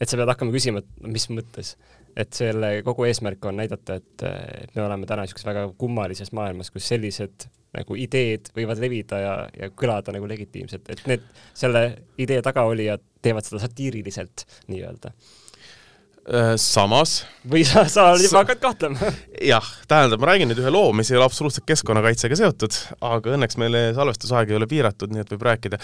et 0.00 0.10
sa 0.10 0.18
pead 0.18 0.32
hakkama 0.32 0.54
küsima, 0.54 0.82
et 0.82 1.06
mis 1.06 1.28
mõttes. 1.30 1.76
Et 2.18 2.32
selle 2.34 2.80
kogu 2.82 3.06
eesmärk 3.06 3.46
on 3.46 3.60
näidata, 3.60 4.00
et, 4.00 4.24
et 4.26 4.74
me 4.74 4.82
oleme 4.82 5.06
täna 5.06 5.22
niisuguses 5.22 5.46
väga 5.46 5.68
kummalises 5.78 6.32
maailmas, 6.34 6.72
kus 6.74 6.88
sellised 6.90 7.46
nagu 7.76 7.96
ideed 7.98 8.50
võivad 8.56 8.80
levida 8.82 9.20
ja, 9.22 9.32
ja 9.56 9.70
kõlada 9.76 10.14
nagu 10.14 10.28
legitiimselt, 10.30 10.86
et 10.92 11.02
need, 11.10 11.26
selle 11.56 11.88
idee 12.22 12.42
tagaolijad 12.44 13.02
teevad 13.24 13.46
seda 13.46 13.60
satiiriliselt 13.64 14.46
nii-öelda 14.70 15.12
äh, 15.12 16.54
samas 16.60 17.18
või 17.48 17.64
sa, 17.68 17.86
sa 17.92 18.08
juba 18.20 18.44
hakkad 18.44 18.62
kahtlema? 18.62 19.12
jah, 19.52 19.68
tähendab, 19.90 20.22
ma 20.22 20.32
räägin 20.32 20.52
nüüd 20.52 20.62
ühe 20.62 20.72
loo, 20.72 20.90
mis 20.96 21.12
ei 21.12 21.20
ole 21.20 21.28
absoluutselt 21.28 21.68
keskkonnakaitsega 21.68 22.40
seotud, 22.42 22.80
aga 23.04 23.36
õnneks 23.36 23.60
meil 23.62 23.78
salvestusaeg 23.98 24.52
ei 24.52 24.58
ole 24.60 24.70
piiratud, 24.70 25.12
nii 25.12 25.24
et 25.24 25.36
võib 25.36 25.46
rääkida. 25.50 25.82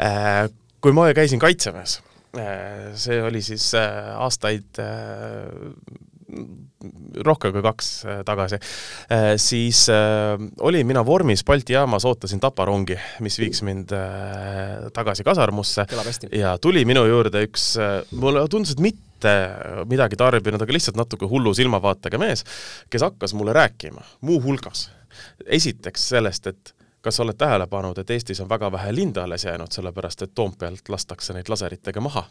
Äh, 0.00 0.42
kui 0.84 0.96
ma 0.96 1.06
käisin 1.16 1.42
Kaitseväes, 1.42 2.00
äh, 2.38 2.90
see 3.00 3.22
oli 3.24 3.44
siis 3.44 3.70
aastaid 3.76 4.82
rohkem 7.24 7.54
kui 7.54 7.62
kaks 7.64 7.88
äh, 8.04 8.20
tagasi, 8.26 8.58
äh, 9.12 9.26
siis 9.40 9.84
äh, 9.92 10.34
olin 10.60 10.86
mina 10.86 11.04
vormis 11.06 11.44
Balti 11.46 11.76
jaamas, 11.76 12.04
ootasin 12.08 12.42
Tapa 12.42 12.66
rongi, 12.68 12.96
mis 13.24 13.38
viiks 13.40 13.62
mind 13.66 13.94
tagasi 14.94 15.24
kasarmusse. 15.24 15.86
Ja 16.32 16.56
tuli 16.58 16.84
minu 16.88 17.04
juurde 17.08 17.44
üks, 17.48 17.74
mulle 18.18 18.44
tundus, 18.52 18.74
et 18.74 18.84
mitte 18.84 19.34
midagi 19.88 20.18
tarbinud, 20.20 20.62
aga 20.62 20.76
lihtsalt 20.76 20.98
natuke 21.00 21.28
hullu 21.30 21.54
silmavaatega 21.56 22.20
mees, 22.20 22.44
kes 22.92 23.06
hakkas 23.06 23.34
mulle 23.38 23.54
rääkima 23.56 24.04
muuhulgas. 24.26 24.88
Esiteks 25.46 26.08
sellest, 26.10 26.50
et 26.50 26.74
kas 27.04 27.18
sa 27.18 27.24
oled 27.24 27.36
tähele 27.38 27.66
pannud, 27.70 27.98
et 28.00 28.10
Eestis 28.10 28.40
on 28.40 28.48
väga 28.48 28.70
vähe 28.72 28.92
linde 28.94 29.20
alles 29.20 29.44
jäänud, 29.44 29.72
sellepärast 29.72 30.24
et 30.24 30.32
Toompealt 30.34 30.88
lastakse 30.88 31.36
neid 31.36 31.50
laseritega 31.52 32.00
maha? 32.00 32.24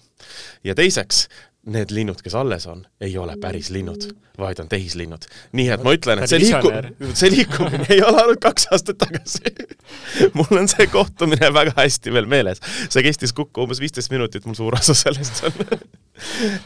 ja 0.63 0.75
teiseks, 0.75 1.27
need 1.63 1.91
linnud, 1.95 2.19
kes 2.23 2.33
alles 2.35 2.65
on, 2.67 2.81
ei 3.01 3.13
ole 3.17 3.37
päris 3.39 3.69
linnud, 3.71 4.09
vaid 4.39 4.59
on 4.59 4.67
tehislinnud. 4.67 5.27
nii 5.55 5.69
et 5.71 5.83
ma 5.85 5.93
ütlen, 5.95 6.19
et 6.19 6.31
see 6.31 6.41
liiku-, 6.43 6.71
see 7.15 7.29
liikumine 7.31 7.87
ei 7.93 8.01
ole 8.03 8.19
olnud 8.25 8.41
kaks 8.43 8.67
aastat 8.75 8.99
tagasi 8.99 9.53
mul 10.37 10.59
on 10.59 10.67
see 10.71 10.89
kohtumine 10.91 11.53
väga 11.55 11.75
hästi 11.77 12.13
veel 12.15 12.27
meeles. 12.27 12.59
see 12.89 13.03
kestis 13.05 13.31
kokku 13.37 13.63
umbes 13.63 13.79
viisteist 13.83 14.11
minutit, 14.11 14.43
mul 14.49 14.59
suur 14.59 14.75
osa 14.79 14.95
sellest 15.05 15.43
on 15.47 15.61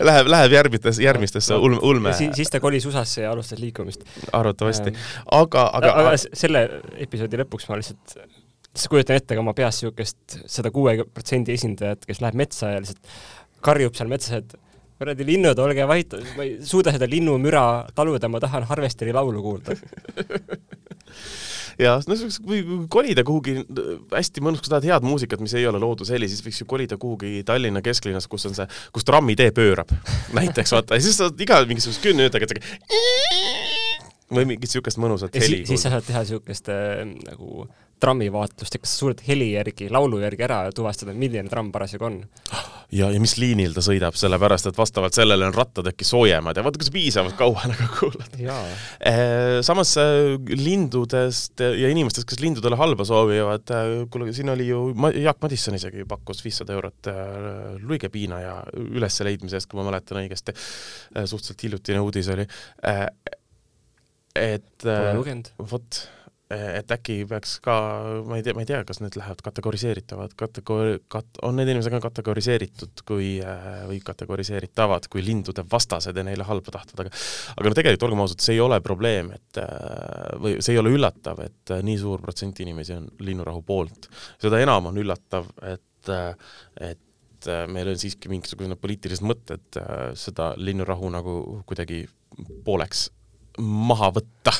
Läheb, 0.03 0.27
läheb 0.27 0.51
järgmistes, 0.51 0.97
järgmistesse 0.99 1.55
no, 1.55 1.61
ulme, 1.63 1.79
ulme. 1.81 2.11
siis, 2.17 2.33
siis 2.35 2.51
ta 2.51 2.59
kolis 2.59 2.85
USA-sse 2.85 3.23
ja 3.23 3.31
alustas 3.31 3.61
liikumist. 3.61 4.03
arvatavasti, 4.35 4.91
aga, 5.31 5.69
aga, 5.79 5.93
aga 6.01 6.11
selle 6.19 6.65
episoodi 7.05 7.39
lõpuks 7.45 7.69
ma 7.69 7.79
lihtsalt 7.79 8.17
siis 8.77 8.91
kujutan 8.91 9.17
ette 9.17 9.37
ka 9.37 9.41
oma 9.41 9.55
peas 9.57 9.79
niisugust 9.79 10.39
sada 10.51 10.71
kuue 10.73 10.97
protsendi 11.05 11.55
esindajat, 11.55 12.05
kes 12.09 12.21
läheb 12.21 12.37
metsa 12.43 12.75
ja 12.75 12.81
lihtsalt 12.83 13.13
karjub 13.65 13.95
seal 13.97 14.11
metsas, 14.11 14.43
et 14.43 14.57
kuradi 14.97 15.27
linnud, 15.27 15.59
olge 15.61 15.85
vait, 15.89 16.15
ma 16.37 16.45
ei 16.45 16.57
suuda 16.65 16.93
seda 16.95 17.09
linnumüra 17.09 17.63
taluda, 17.95 18.29
ma 18.31 18.41
tahan 18.43 18.67
harvesteri 18.69 19.15
laulu 19.15 19.43
kuulda. 19.45 19.77
Ja 21.77 21.99
no 22.09 22.15
kui 22.41 22.63
kolida 22.89 23.21
kuhugi 23.21 23.59
hästi 24.09 24.41
mõnus, 24.41 24.63
kui 24.63 24.69
sa 24.69 24.79
tahad 24.79 24.87
head 24.89 25.05
muusikat, 25.05 25.43
mis 25.45 25.53
ei 25.57 25.67
ole 25.69 25.77
loodusheli, 25.81 26.25
siis 26.29 26.41
võiks 26.41 26.63
ju 26.63 26.65
kolida 26.69 26.97
kuhugi 26.97 27.43
Tallinna 27.45 27.83
kesklinnas, 27.85 28.25
kus 28.31 28.49
on 28.49 28.57
see, 28.57 28.65
kus 28.95 29.05
trammitee 29.05 29.53
pöörab 29.53 29.93
näiteks 30.39 30.73
vaata. 30.73 30.97
Ja 30.97 31.05
siis 31.05 31.21
saad 31.21 31.37
iga 31.45 31.61
mingisugust 31.69 32.01
kümne 32.01 32.25
minutiga 32.25 32.49
või 34.33 34.47
mingit 34.47 34.67
niisugust 34.67 34.99
mõnusat 35.01 35.35
heli. 35.39 35.63
siis 35.67 35.83
sa 35.85 35.93
saad 35.93 36.07
teha 36.07 36.23
niisugust 36.25 36.71
äh, 36.73 37.03
nagu 37.27 37.67
trammivaatlust, 38.01 38.75
et 38.75 38.83
kas 38.83 38.93
sa 38.93 39.01
suudad 39.01 39.21
heli 39.25 39.51
järgi, 39.55 39.87
laulu 39.93 40.19
järgi 40.21 40.43
ära 40.45 40.59
tuvastada, 40.75 41.15
milline 41.17 41.49
tramm 41.49 41.71
parasjagu 41.73 42.05
on. 42.05 42.17
ja, 42.93 43.09
ja 43.13 43.21
mis 43.21 43.33
liinil 43.41 43.73
ta 43.73 43.81
sõidab, 43.85 44.17
sellepärast 44.19 44.69
et 44.69 44.77
vastavalt 44.77 45.17
sellele 45.17 45.47
on 45.47 45.55
rattad 45.55 45.89
äkki 45.89 46.05
soojemad 46.07 46.57
ja 46.57 46.65
vaata, 46.65 46.81
kas 46.81 46.91
piisavalt 46.93 47.37
kaua 47.39 47.65
nagu 47.71 47.87
kuulad. 47.97 48.37
Eh, 48.37 49.57
samas 49.65 49.95
äh, 50.01 50.35
lindudest 50.53 51.63
ja 51.65 51.89
inimestest, 51.89 52.29
kes 52.29 52.41
lindudele 52.43 52.77
halba 52.79 53.07
soovivad, 53.07 53.73
äh, 53.73 53.95
kuule, 54.13 54.29
siin 54.35 54.53
oli 54.53 54.69
ju, 54.69 54.83
Jaak 55.17 55.41
Madisson 55.41 55.79
isegi 55.79 56.05
pakkus 56.09 56.43
viissada 56.45 56.77
eurot 56.77 57.09
äh, 57.09 57.25
luigepiina 57.81 58.43
ja 58.43 58.55
ülesleidmise 58.77 59.57
eest, 59.57 59.71
kui 59.71 59.81
ma 59.81 59.89
mäletan 59.89 60.21
õigesti, 60.21 60.53
suhteliselt 61.17 61.65
hiljutine 61.65 62.05
uudis 62.05 62.29
oli 62.33 62.45
et 64.37 64.87
lugenud. 65.17 65.51
vot 65.71 66.03
et 66.53 66.91
äkki 66.95 67.17
peaks 67.27 67.57
ka, 67.63 67.73
ma 68.27 68.37
ei 68.39 68.43
tea, 68.45 68.55
ma 68.55 68.63
ei 68.63 68.69
tea, 68.69 68.79
kas 68.87 69.01
need 69.03 69.17
lähevad 69.19 69.41
kategoriseeritavad, 69.43 70.33
kategori-, 70.39 71.01
kat-, 71.11 71.39
on 71.43 71.57
need 71.59 71.67
inimesed 71.73 71.91
ka 71.91 71.99
kategoriseeritud 72.05 73.03
kui 73.07 73.33
või 73.89 73.99
kategoriseeritavad 74.05 75.09
kui 75.11 75.25
lindude 75.27 75.65
vastased 75.71 76.15
ja 76.15 76.23
neile 76.23 76.47
halba 76.47 76.71
tahtvad, 76.77 77.03
aga 77.03 77.11
aga 77.57 77.71
no 77.71 77.79
tegelikult 77.79 78.07
olgem 78.07 78.23
ausad, 78.23 78.43
see 78.45 78.55
ei 78.55 78.63
ole 78.63 78.79
probleem, 78.85 79.33
et 79.35 79.59
või 80.39 80.61
see 80.61 80.77
ei 80.77 80.79
ole 80.79 80.93
üllatav, 80.95 81.43
et 81.43 81.75
nii 81.83 81.97
suur 81.99 82.23
protsent 82.23 82.63
inimesi 82.63 82.95
on 82.95 83.11
linnurahu 83.27 83.65
poolt. 83.67 84.07
seda 84.39 84.63
enam 84.63 84.87
on 84.93 85.03
üllatav, 85.03 85.51
et, 85.67 86.13
et 86.79 87.51
meil 87.67 87.91
on 87.91 87.99
siiski 87.99 88.31
mingisugused 88.31 88.79
poliitilised 88.79 89.27
mõtted 89.27 89.83
seda 90.15 90.53
linnurahu 90.57 91.11
nagu 91.11 91.37
kuidagi 91.67 92.05
pooleks 92.63 93.09
maha 93.61 94.13
võtta 94.19 94.55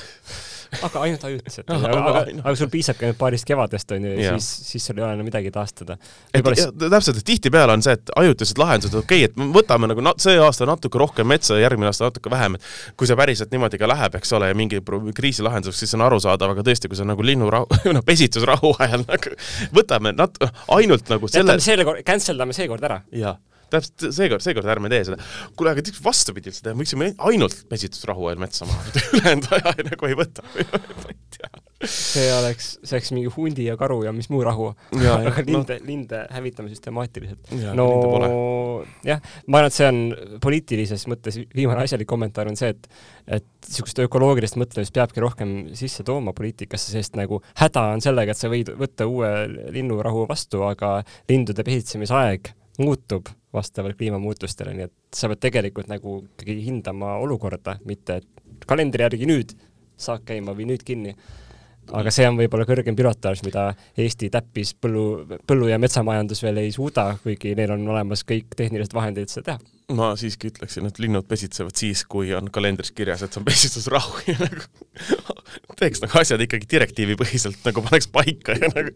aga 0.84 1.02
ainult 1.06 1.24
ajutiselt 1.28 1.70
aga, 1.72 1.92
aga, 1.92 2.22
aga 2.42 2.54
sul 2.60 2.70
piisabki 2.72 3.08
ainult 3.08 3.20
paarist 3.20 3.48
kevadest, 3.48 3.92
on 3.96 4.08
ju, 4.08 4.14
ja 4.20 4.34
siis, 4.36 4.72
siis 4.72 4.88
sul 4.90 5.00
ei 5.00 5.06
ole 5.06 5.16
enam 5.18 5.28
midagi 5.28 5.52
taastada. 5.54 5.98
täpselt, 6.34 7.22
et 7.22 7.26
tihtipeale 7.28 7.78
on 7.78 7.84
see, 7.86 7.96
et 7.98 8.12
ajutised 8.20 8.60
lahendused, 8.62 8.98
okei 9.00 9.26
okay,, 9.26 9.32
et 9.32 9.56
võtame 9.56 9.90
nagu 9.92 10.04
nat-, 10.04 10.22
see 10.24 10.38
aasta 10.44 10.68
natuke 10.70 11.00
rohkem 11.02 11.30
metsa 11.30 11.58
ja 11.58 11.68
järgmine 11.68 11.90
aasta 11.92 12.10
natuke 12.10 12.32
vähem, 12.34 12.58
et 12.58 13.00
kui 13.00 13.10
see 13.10 13.18
päriselt 13.20 13.54
niimoodi 13.54 13.80
ka 13.82 13.90
läheb, 13.90 14.20
eks 14.20 14.36
ole, 14.38 14.52
ja 14.52 14.58
mingi 14.58 14.82
kriisi 15.18 15.46
lahenduseks, 15.46 15.86
siis 15.86 15.98
on 15.98 16.06
arusaadav, 16.08 16.56
aga 16.56 16.66
tõesti, 16.68 16.92
kui 16.92 17.00
see 17.00 17.08
on 17.08 17.14
nagu 17.14 17.26
linnurahu, 17.26 17.82
noh, 17.98 18.06
pesitusrahu 18.08 18.76
ajal 18.84 19.08
nagu 19.08 19.36
võtame 19.76 20.16
nat-, 20.18 20.42
ainult 20.78 21.14
nagu 21.14 21.32
selle 21.32 21.46
jätame 21.48 21.70
seekord, 21.70 22.06
cancel 22.08 22.44
dame 22.44 22.58
seekord 22.58 22.90
ära. 22.90 23.02
jah 23.16 23.40
täpselt 23.74 24.08
seekord, 24.16 24.44
seekord 24.44 24.72
ärme 24.72 24.92
tee 24.92 25.04
seda. 25.10 25.20
kuule, 25.58 25.74
aga 25.76 25.96
vastupidi 26.04 26.52
üldse 26.52 26.64
teha, 26.64 26.76
me 26.76 26.86
võiksime 26.86 27.12
ainult 27.30 27.64
mesitusrahu 27.72 28.30
ajal 28.32 28.44
metsa 28.44 28.68
maha 28.70 28.84
võtta, 28.88 29.06
ülejäänud 29.18 29.50
aja 29.60 29.88
nagu 29.92 30.10
ei 30.10 30.20
võta 30.20 30.46
ma 31.02 31.12
ei 31.12 31.18
tea. 31.38 31.52
see 31.88 32.28
oleks, 32.34 32.70
see 32.82 32.98
oleks 32.98 33.14
mingi 33.14 33.34
hundi 33.36 33.68
ja 33.68 33.78
karu 33.80 34.00
ja 34.08 34.14
mis 34.16 34.32
muu 34.34 34.42
rahu. 34.46 34.72
aga 35.18 35.46
linde 35.46 35.78
no., 35.78 35.88
linde 35.88 36.24
hävitame 36.34 36.72
süstemaatiliselt. 36.74 37.54
no 37.78 37.88
jah, 39.08 39.22
ma 39.48 39.62
arvan, 39.62 39.72
et 39.72 39.78
see 39.78 39.92
on 39.92 40.02
poliitilises 40.44 41.08
mõttes 41.12 41.40
viimane 41.56 41.84
asjalik 41.86 42.10
kommentaar 42.10 42.50
on 42.52 42.60
see, 42.60 42.74
et 42.74 42.90
et 43.28 43.48
niisugust 43.68 44.00
ökoloogilist 44.00 44.56
mõtlemist 44.56 44.94
peabki 44.96 45.20
rohkem 45.20 45.50
sisse 45.76 46.06
tooma 46.08 46.32
poliitikasse, 46.36 46.94
sest 46.94 47.18
nagu 47.20 47.42
häda 47.60 47.84
on 47.98 48.04
sellega, 48.04 48.32
et 48.32 48.40
sa 48.40 48.48
võid 48.52 48.72
võtta 48.80 49.08
uue 49.10 49.32
linnurahu 49.76 50.24
vastu, 50.30 50.64
aga 50.64 51.02
lindude 51.28 51.66
pesitsemisaeg 51.68 52.54
muutub 52.78 53.30
vastavalt 53.54 53.98
kliimamuutustele, 53.98 54.74
nii 54.78 54.88
et 54.88 54.94
sa 55.16 55.30
pead 55.32 55.42
tegelikult 55.48 55.90
nagu 55.90 56.20
ikkagi 56.26 56.60
hindama 56.68 57.16
olukorda, 57.24 57.78
mitte 57.86 58.22
et 58.22 58.66
kalendri 58.70 59.06
järgi 59.06 59.30
nüüd 59.30 59.56
saak 59.98 60.28
käima 60.28 60.54
või 60.58 60.70
nüüd 60.72 60.86
kinni. 60.86 61.16
aga 61.88 62.12
see 62.12 62.28
on 62.28 62.36
võib-olla 62.36 62.66
kõrgem 62.68 62.96
pilotaaž, 63.00 63.46
mida 63.48 63.70
Eesti 63.98 64.30
täppis 64.30 64.74
põllu, 64.76 65.24
põllu- 65.48 65.70
ja 65.72 65.80
metsamajandus 65.80 66.44
veel 66.44 66.58
ei 66.58 66.72
suuda, 66.72 67.18
kuigi 67.24 67.56
neil 67.56 67.72
on 67.72 67.88
olemas 67.88 68.26
kõik 68.28 68.52
tehnilised 68.56 68.94
vahendid 68.94 69.32
seda 69.32 69.54
teha 69.56 69.77
ma 69.96 70.10
siiski 70.20 70.50
ütleksin, 70.52 70.84
et 70.90 70.98
linnud 71.00 71.24
pesitsevad 71.30 71.78
siis, 71.80 72.02
kui 72.12 72.34
on 72.36 72.50
kalendris 72.52 72.90
kirjas, 72.92 73.22
et 73.24 73.32
see 73.32 73.40
on 73.40 73.46
pesitsusrahu 73.48 74.18
ja 74.34 74.36
nagu 74.42 75.76
teeks 75.80 76.02
nagu 76.04 76.20
asjad 76.20 76.42
ikkagi 76.44 76.68
direktiivipõhiselt 76.74 77.62
nagu 77.64 77.84
paneks 77.86 78.10
paika 78.12 78.58
ja 78.58 78.68
nagu 78.68 78.92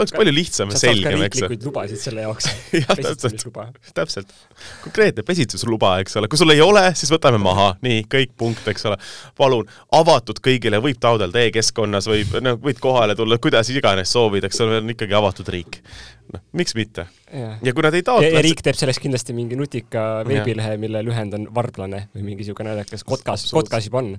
oleks 0.00 0.14
palju 0.16 0.32
lihtsam 0.34 0.72
ja 0.74 0.80
selgem, 0.80 1.22
eks. 1.28 1.38
riiklikuid 1.44 1.68
lubasid 1.68 2.02
selle 2.02 2.24
jaoks. 2.24 2.48
Jah, 2.80 2.90
täpselt, 2.90 3.46
täpselt. 3.94 4.34
konkreetne 4.82 5.22
pesitsusluba, 5.28 5.92
eks 6.02 6.18
ole, 6.18 6.30
kui 6.32 6.42
sul 6.42 6.56
ei 6.56 6.64
ole, 6.64 6.88
siis 6.98 7.14
võtame 7.14 7.38
maha, 7.44 7.70
nii, 7.86 8.02
kõik, 8.10 8.34
punkt, 8.40 8.66
eks 8.74 8.88
ole. 8.90 8.98
palun, 9.38 9.70
avatud 9.94 10.42
kõigile, 10.42 10.82
võib 10.82 10.98
taotleda 10.98 11.46
e-keskkonnas, 11.46 12.10
võib, 12.10 12.34
noh, 12.42 12.58
võid 12.66 12.82
kohale 12.82 13.14
tulla, 13.14 13.38
kuidas 13.38 13.70
iganes 13.70 14.10
soovid, 14.16 14.50
eks 14.50 14.64
ole, 14.66 14.82
on 14.82 14.96
ikkagi 14.96 15.14
avatud 15.22 15.54
riik 15.54 15.84
noh, 16.32 16.42
miks 16.56 16.76
mitte. 16.78 17.06
ja 17.32 17.74
kui 17.74 17.86
nad 17.86 17.96
ei 17.96 18.04
taotle 18.06 18.30
ja, 18.30 18.38
ja 18.38 18.44
riik 18.44 18.62
teeb 18.64 18.78
sellest 18.78 19.02
kindlasti 19.04 19.36
mingi 19.36 19.58
nutika 19.58 20.24
veebilehe, 20.28 20.76
mille 20.82 21.02
lühend 21.06 21.36
on 21.38 21.48
varblane 21.54 22.06
või 22.14 22.28
mingi 22.28 22.44
niisugune 22.44 22.72
naljakas, 22.72 23.04
kotkas, 23.06 23.48
kotkas 23.54 23.90
juba 23.90 24.02
on. 24.04 24.14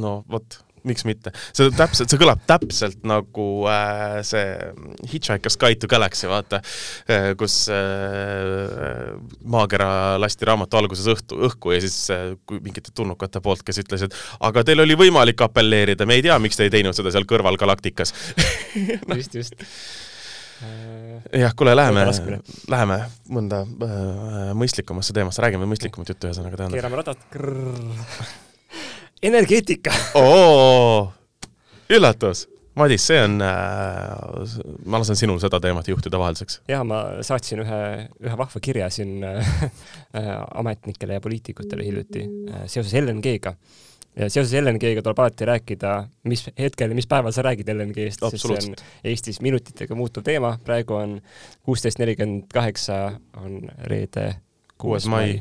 no 0.00 0.20
vot 0.30 0.60
miks 0.86 1.04
mitte. 1.04 1.32
see 1.56 1.70
täpselt, 1.76 2.10
see 2.10 2.20
kõlab 2.20 2.42
täpselt 2.48 3.04
nagu 3.08 3.46
äh, 3.70 4.20
see 4.26 4.44
Hitchhiker's 5.12 5.58
Guide 5.60 5.80
to 5.82 5.90
Galaxy, 5.90 6.28
vaata 6.30 6.60
äh,, 7.10 7.32
kus 7.40 7.62
äh, 7.72 9.12
maakera 9.44 10.18
lasti 10.20 10.48
raamatu 10.48 10.80
alguses 10.80 11.08
õhtu, 11.12 11.40
õhku 11.50 11.74
ja 11.74 11.80
siis 11.84 11.98
äh, 12.14 12.30
kui 12.48 12.62
mingite 12.64 12.94
tulnukate 12.96 13.42
poolt, 13.44 13.64
kes 13.66 13.82
ütlesid, 13.84 14.16
aga 14.46 14.64
teil 14.66 14.84
oli 14.84 14.96
võimalik 14.98 15.44
apelleerida, 15.44 16.08
me 16.08 16.18
ei 16.18 16.26
tea, 16.26 16.38
miks 16.42 16.60
te 16.60 16.68
ei 16.68 16.74
teinud 16.78 16.96
seda 16.96 17.12
seal 17.14 17.28
kõrval 17.28 17.60
galaktikas 17.60 18.14
just, 19.18 19.36
just 19.36 19.58
jah, 21.40 21.54
kuule, 21.56 21.74
läheme, 21.76 22.04
läheme 22.70 22.98
mõnda 23.32 23.62
äh, 23.64 24.52
mõistlikumasse 24.58 25.14
teemasse, 25.16 25.42
räägime 25.44 25.68
mõistlikumat 25.70 26.12
juttu 26.12 26.28
ühesõnaga 26.28 26.60
tähendab. 26.60 26.76
keerame 26.78 27.00
radat. 27.00 27.18
energeetika 29.30 29.94
üllatus! 31.90 32.46
Madis, 32.78 33.02
see 33.02 33.18
on 33.18 33.40
äh,, 33.42 34.52
ma 34.86 35.00
lasen 35.02 35.18
sinul 35.18 35.40
seda 35.42 35.58
teemat 35.60 35.88
juhtida 35.90 36.20
vahelduseks. 36.22 36.60
jaa, 36.70 36.84
ma 36.86 37.00
saatsin 37.26 37.64
ühe, 37.64 37.80
ühe 38.22 38.36
vahva 38.38 38.62
kirja 38.62 38.86
siin 38.94 39.24
äh, 39.26 39.50
ametnikele 40.60 41.18
ja 41.18 41.24
poliitikutele 41.24 41.84
hiljuti 41.84 42.24
äh, 42.24 42.66
seoses 42.70 42.94
LNG-ga 43.02 43.56
äh, 43.56 43.89
ja 44.16 44.28
seoses 44.30 44.52
LNG-ga 44.58 45.02
tuleb 45.04 45.22
alati 45.22 45.46
rääkida, 45.48 45.92
mis 46.30 46.44
hetkel, 46.58 46.94
mis 46.98 47.08
päeval 47.10 47.34
sa 47.34 47.44
räägid 47.46 47.70
LNG-st, 47.72 48.26
sest 48.34 48.46
see 48.46 48.58
on 48.58 48.76
Eestis 49.12 49.40
minutitega 49.44 49.96
muutuv 49.98 50.26
teema, 50.26 50.56
praegu 50.66 50.96
on 50.98 51.16
kuusteist 51.66 52.00
nelikümmend 52.02 52.50
kaheksa, 52.54 53.00
on 53.40 53.62
reede, 53.90 54.26
kuues 54.80 55.06
mai, 55.10 55.38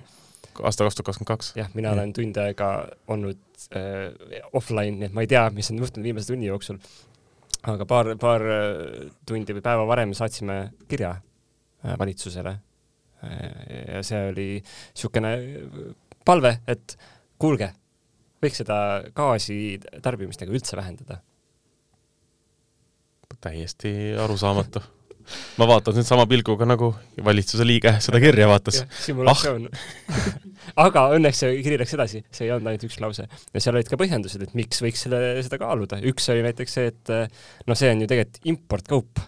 aasta 0.61 0.85
kaks 0.85 0.99
tuhat 0.99 1.09
kakskümmend 1.09 1.31
kaks. 1.33 1.51
jah, 1.57 1.69
mina 1.73 1.89
ja. 1.89 1.97
olen 1.97 2.13
tund 2.13 2.37
aega 2.41 2.71
olnud 3.07 3.67
äh, 3.75 4.09
offline, 4.53 4.99
nii 4.99 5.09
et 5.09 5.17
ma 5.17 5.25
ei 5.25 5.31
tea, 5.31 5.47
mis 5.55 5.71
on 5.73 5.81
juhtunud 5.81 6.11
viimase 6.11 6.33
tunni 6.33 6.49
jooksul. 6.51 6.79
aga 7.73 7.85
paar, 7.85 8.13
paar 8.21 8.45
äh, 8.45 9.11
tundi 9.27 9.57
või 9.57 9.65
päeva 9.65 9.87
varem 9.89 10.13
saatsime 10.17 10.61
kirja 10.87 11.15
äh, 11.17 11.97
valitsusele 11.99 12.55
äh,. 13.25 13.37
ja 13.95 14.03
see 14.05 14.25
oli 14.29 14.49
niisugune 14.61 15.35
palve, 16.25 16.59
et 16.67 16.97
kuulge 17.39 17.73
võiks 18.43 18.61
seda 18.61 18.77
gaasi 19.15 19.79
tarbimist 20.03 20.43
nagu 20.43 20.55
üldse 20.55 20.79
vähendada? 20.79 21.21
täiesti 23.39 23.91
arusaamatu. 24.19 24.81
ma 25.61 25.67
vaatan 25.69 25.93
nüüd 25.95 26.07
sama 26.07 26.25
pilguga 26.27 26.65
nagu 26.65 26.89
valitsuse 27.23 27.63
liige 27.67 27.93
seda 28.03 28.19
kirja 28.19 28.47
vaatas. 28.49 28.81
simulatsioon 29.05 29.67
ah. 29.69 30.25
aga 30.87 31.05
õnneks 31.15 31.43
see 31.43 31.59
kiri 31.63 31.77
läks 31.79 31.93
edasi, 31.95 32.23
see 32.33 32.47
ei 32.47 32.53
olnud 32.55 32.71
ainult 32.71 32.87
üks 32.89 32.99
lause. 33.03 33.27
ja 33.29 33.63
seal 33.63 33.77
olid 33.77 33.91
ka 33.91 33.99
põhjendused, 34.01 34.43
et 34.43 34.55
miks 34.57 34.81
võiks 34.83 35.05
selle, 35.05 35.21
seda 35.45 35.61
kaaluda. 35.61 36.01
üks 36.11 36.27
oli 36.33 36.43
näiteks 36.47 36.77
see, 36.79 36.91
et 36.91 37.13
noh, 37.13 37.77
see 37.79 37.93
on 37.93 38.03
ju 38.03 38.09
tegelikult 38.11 38.51
importkaup. 38.55 39.23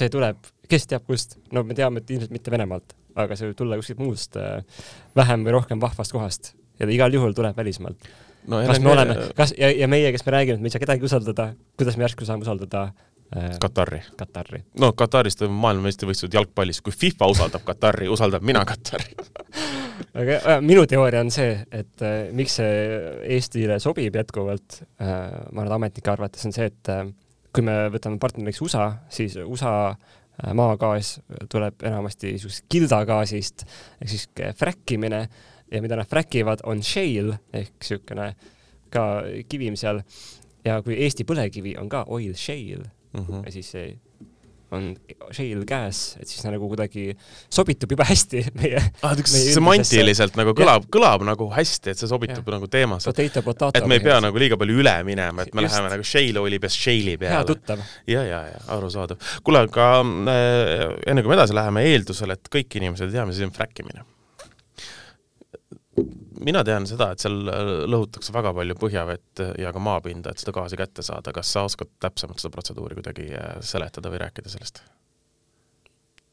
see 0.00 0.12
tuleb, 0.12 0.52
kes 0.68 0.90
teab 0.90 1.06
kust, 1.06 1.38
no 1.54 1.64
me 1.64 1.78
teame, 1.78 2.02
et 2.02 2.12
ilmselt 2.12 2.34
mitte 2.34 2.52
Venemaalt, 2.52 2.96
aga 3.16 3.38
see 3.38 3.50
võib 3.50 3.62
tulla 3.62 3.80
kuskilt 3.80 4.02
muust 4.02 4.36
vähem 5.16 5.46
või 5.46 5.56
rohkem 5.60 5.80
vahvast 5.82 6.18
kohast 6.18 6.56
ja 6.80 6.88
ta 6.88 6.94
igal 6.94 7.14
juhul 7.14 7.36
tuleb 7.36 7.56
välismaalt 7.56 8.10
no,. 8.48 8.62
kas 8.66 8.80
me 8.80 8.92
oleme, 8.94 9.16
kas 9.36 9.54
ja, 9.58 9.70
ja 9.70 9.88
meie, 9.90 10.10
kes 10.14 10.26
me 10.26 10.36
räägime, 10.36 10.58
et 10.58 10.64
me 10.64 10.70
ei 10.70 10.74
saa 10.74 10.82
kedagi 10.82 11.06
usaldada, 11.06 11.52
kuidas 11.78 11.98
me 11.98 12.06
järsku 12.06 12.28
saame 12.28 12.46
usaldada 12.46 12.86
äh, 13.36 13.52
Katari. 13.62 14.02
Katari. 14.16 14.64
no 14.80 14.92
Kataris 14.96 15.38
toimub 15.40 15.60
maailmameistrivõistlused 15.66 16.36
jalgpallis, 16.38 16.82
kui 16.84 16.96
FIFA 16.96 17.30
usaldab 17.34 17.66
Katari, 17.68 18.08
usaldan 18.10 18.44
mina 18.46 18.64
Katari 18.68 19.12
aga 20.20 20.38
äh, 20.38 20.62
minu 20.64 20.86
teooria 20.90 21.22
on 21.24 21.32
see, 21.34 21.52
et 21.70 22.06
äh, 22.06 22.30
miks 22.36 22.58
see 22.60 22.70
Eestile 23.36 23.80
sobib 23.82 24.16
jätkuvalt 24.20 24.80
äh,, 24.82 25.18
ma 25.52 25.64
arvan, 25.64 25.68
et 25.68 25.76
ametnike 25.78 26.12
arvates 26.12 26.48
on 26.48 26.56
see, 26.56 26.70
et 26.70 26.92
äh, 26.92 27.04
kui 27.54 27.66
me 27.66 27.76
võtame 27.92 28.20
partneriks 28.22 28.62
USA, 28.64 28.90
siis 29.12 29.36
USA 29.42 29.74
äh, 29.90 30.52
maagaas 30.56 31.18
tuleb 31.52 31.84
enamasti 31.86 32.34
niisugusest 32.34 32.66
kildagaasist 32.72 33.66
ehk 34.00 34.12
siis 34.12 34.28
fräkkimine 34.58 35.26
ja 35.70 35.82
mida 35.82 35.98
nad 36.00 36.08
fräkivad, 36.10 36.64
on 36.64 36.82
shale 36.82 37.38
ehk 37.52 37.72
niisugune 37.78 38.34
ka 38.90 39.06
kivim 39.48 39.76
seal 39.78 40.02
ja 40.66 40.80
kui 40.84 40.98
Eesti 41.04 41.26
põlevkivi 41.28 41.76
on 41.80 41.88
ka 41.88 42.04
oil 42.08 42.34
shale 42.34 42.90
mm 43.12 43.26
-hmm. 43.26 43.44
ja 43.46 43.52
siis 43.52 43.70
see 43.70 43.98
on 44.70 44.96
shale 45.32 45.64
gas, 45.66 46.16
et 46.20 46.28
siis 46.28 46.42
ta 46.42 46.50
nagu 46.52 46.68
kuidagi 46.70 47.10
sobitub 47.50 47.90
juba 47.90 48.04
hästi 48.06 48.44
meie 48.60 48.78
ah, 49.02 49.16
semantiliselt 49.26 50.38
nagu 50.38 50.54
kõlab, 50.54 50.86
kõlab 50.94 51.24
nagu 51.26 51.48
hästi, 51.50 51.90
et 51.90 51.98
see 51.98 52.10
sobitub 52.10 52.46
ja. 52.46 52.54
nagu 52.54 52.68
teemasse. 52.70 53.10
Et 53.74 53.86
me 53.90 53.98
ei 53.98 54.04
pea 54.04 54.20
nagu 54.22 54.38
liiga 54.38 54.58
palju 54.60 54.78
üle 54.84 54.94
minema, 55.06 55.42
et 55.42 55.54
me 55.54 55.62
Just. 55.66 55.74
läheme 55.74 55.90
nagu 55.96 56.06
shale 56.06 56.44
oili 56.44 56.60
peast 56.62 56.78
shale'i 56.78 57.18
peale. 57.18 57.40
ja, 58.06 58.22
ja, 58.22 58.40
ja 58.52 58.62
arusaadav. 58.76 59.18
kuule, 59.42 59.66
aga 59.66 59.90
äh, 60.36 60.86
enne 61.06 61.22
kui 61.22 61.34
me 61.34 61.38
edasi 61.40 61.56
läheme, 61.56 61.84
eeldusel, 61.90 62.30
et 62.30 62.54
kõik 62.54 62.78
inimesed 62.78 63.10
ei 63.10 63.18
tea, 63.18 63.26
mis 63.26 63.40
asi 63.40 63.50
on 63.50 63.54
fräkkimine 63.56 64.06
mina 66.44 66.62
tean 66.66 66.86
seda, 66.88 67.10
et 67.12 67.22
seal 67.22 67.50
äh, 67.50 67.72
lõhutakse 67.90 68.34
väga 68.34 68.52
palju 68.56 68.76
põhjavett 68.80 69.42
ja 69.60 69.72
ka 69.74 69.82
maapinda, 69.82 70.32
et 70.32 70.42
seda 70.42 70.54
gaasi 70.56 70.78
kätte 70.80 71.04
saada. 71.06 71.34
kas 71.36 71.52
sa 71.52 71.66
oskad 71.68 71.92
täpsemalt 72.02 72.42
seda 72.42 72.54
protseduuri 72.54 72.98
kuidagi 72.98 73.28
äh, 73.36 73.52
seletada 73.64 74.12
või 74.12 74.22
rääkida 74.24 74.52
sellest? 74.52 74.82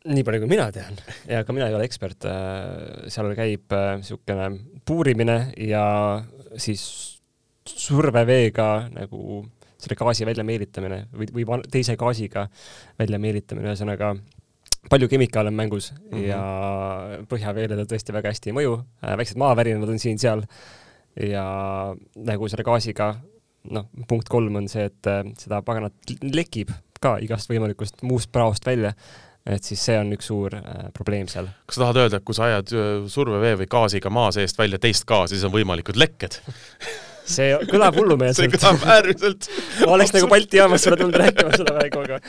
nii 0.07 0.23
palju, 0.23 0.39
kui 0.39 0.51
mina 0.53 0.69
tean 0.71 0.95
ja 1.27 1.41
ka 1.43 1.55
mina 1.55 1.67
ei 1.67 1.75
ole 1.75 1.87
ekspert, 1.87 2.27
äh, 2.29 3.11
seal 3.11 3.33
käib 3.35 3.75
niisugune 3.99 4.49
puurimine 4.87 5.37
ja 5.67 5.83
siis 6.55 6.87
surveveega 7.67 8.87
nagu 8.93 9.43
selle 9.77 9.97
gaasi 9.99 10.25
väljameelitamine 10.25 11.03
või, 11.13 11.27
või 11.35 11.59
teise 11.71 11.97
gaasiga 11.99 12.47
väljameelitamine, 12.99 13.67
ühesõnaga 13.69 14.15
palju 14.89 15.09
kemikaale 15.11 15.51
on 15.53 15.59
mängus 15.59 15.91
mm 15.91 16.17
-hmm. 16.17 16.25
ja 16.27 16.41
põhjaveele 17.29 17.75
ta 17.75 17.87
tõesti 17.93 18.13
väga 18.13 18.33
hästi 18.33 18.49
ei 18.49 18.57
mõju, 18.59 18.81
äh, 19.03 19.17
väiksed 19.17 19.37
maavärinad 19.37 19.89
on 19.89 19.99
siin-seal 19.99 20.43
ja 21.29 21.45
nagu 22.15 22.49
selle 22.49 22.63
gaasiga, 22.63 23.15
noh, 23.71 23.87
punkt 24.07 24.29
kolm 24.29 24.55
on 24.55 24.67
see, 24.69 24.85
et 24.85 25.07
äh, 25.07 25.23
seda 25.37 25.61
paganat 25.61 25.93
lekib 26.21 26.71
ka 27.01 27.17
igast 27.21 27.49
võimalikust 27.49 28.03
muust 28.03 28.31
praost 28.31 28.65
välja 28.65 28.93
et 29.47 29.63
siis 29.63 29.81
see 29.89 29.95
on 29.99 30.11
üks 30.15 30.27
suur 30.27 30.55
äh, 30.57 30.87
probleem 30.95 31.27
seal. 31.31 31.47
kas 31.65 31.77
sa 31.77 31.85
tahad 31.85 32.01
öelda, 32.03 32.19
et 32.19 32.27
kui 32.27 32.35
sa 32.35 32.47
ajad 32.49 32.73
äh, 32.75 32.87
survevee 33.11 33.55
või 33.61 33.69
gaasiga 33.71 34.11
maa 34.13 34.31
seest 34.35 34.59
välja 34.59 34.79
teist 34.81 35.07
gaasi, 35.07 35.35
siis 35.35 35.47
on 35.47 35.53
võimalikud 35.55 35.99
lekked 35.99 36.39
see 37.27 37.55
kõlab 37.71 37.97
hullumeelselt. 37.97 38.47
see 38.47 38.53
kõlab 38.53 38.85
äärmiselt 38.95 39.49
ma 39.83 39.91
oleks 39.97 40.13
nagu 40.15 40.29
Balti 40.31 40.61
jaamas 40.61 40.85
sulle 40.85 40.99
tulnud 40.99 41.19
rääkima 41.21 41.53
seda 41.55 41.75
praegu, 41.75 42.03
aga, 42.05 42.19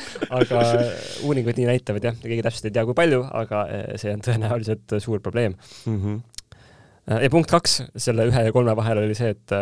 aga 0.41 0.65
uuringud 1.27 1.61
nii 1.61 1.69
näitavad 1.71 2.09
jah, 2.11 2.19
keegi 2.23 2.45
täpselt 2.47 2.69
ei 2.71 2.75
tea, 2.77 2.85
kui 2.89 2.99
palju, 2.99 3.23
aga 3.43 3.63
eh, 3.75 3.87
see 4.01 4.13
on 4.15 4.25
tõenäoliselt 4.27 4.99
suur 5.05 5.23
probleem 5.25 5.57
mm. 5.87 5.97
-hmm. 6.03 7.23
ja 7.25 7.31
punkt 7.35 7.51
kaks 7.55 7.81
selle 7.97 8.29
ühe 8.31 8.45
ja 8.49 8.55
kolme 8.55 8.77
vahel 8.79 9.05
oli 9.05 9.17
see, 9.19 9.33
et 9.37 9.57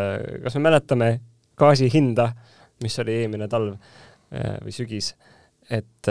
kas 0.45 0.59
me 0.59 0.66
mäletame 0.69 1.12
gaasi 1.57 1.90
hinda, 1.93 2.33
mis 2.85 2.99
oli 3.00 3.23
eelmine 3.23 3.49
talv 3.49 3.76
või 4.31 4.73
sügis, 4.75 5.14
et 5.71 6.11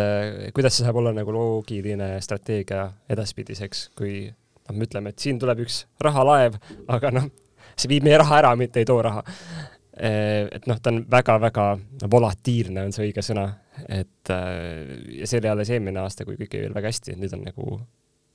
kuidas 0.55 0.77
see 0.77 0.85
saab 0.85 0.98
olla 1.01 1.11
nagu 1.14 1.33
loogiline 1.35 2.16
strateegia 2.24 2.88
edaspidiseks, 3.11 3.90
kui 3.98 4.24
noh, 4.25 4.75
me 4.75 4.88
ütleme, 4.88 5.11
et 5.11 5.22
siin 5.22 5.40
tuleb 5.42 5.66
üks 5.66 5.83
rahalaev, 6.01 6.57
aga 6.92 7.11
noh, 7.14 7.27
see 7.75 7.92
viib 7.92 8.05
meie 8.07 8.20
raha 8.22 8.42
ära, 8.42 8.53
mitte 8.59 8.81
ei 8.81 8.88
too 8.88 9.01
raha. 9.03 9.24
Eh, 9.96 10.48
et 10.57 10.66
noh, 10.68 10.79
ta 10.83 10.92
on 10.92 11.03
väga-väga 11.11 11.68
volatiilne, 12.11 12.83
on 12.83 12.92
see 12.96 13.07
õige 13.07 13.24
sõna, 13.24 13.46
et 13.88 14.31
eh, 14.33 14.98
ja 15.22 15.29
see 15.29 15.40
oli 15.40 15.51
alles 15.53 15.72
eelmine 15.72 16.01
aasta, 16.03 16.27
kui 16.27 16.35
kõik 16.40 16.57
jäi 16.57 16.66
veel 16.66 16.75
väga 16.75 16.92
hästi, 16.92 17.16
nüüd 17.22 17.35
on 17.38 17.46
nagu, 17.48 17.79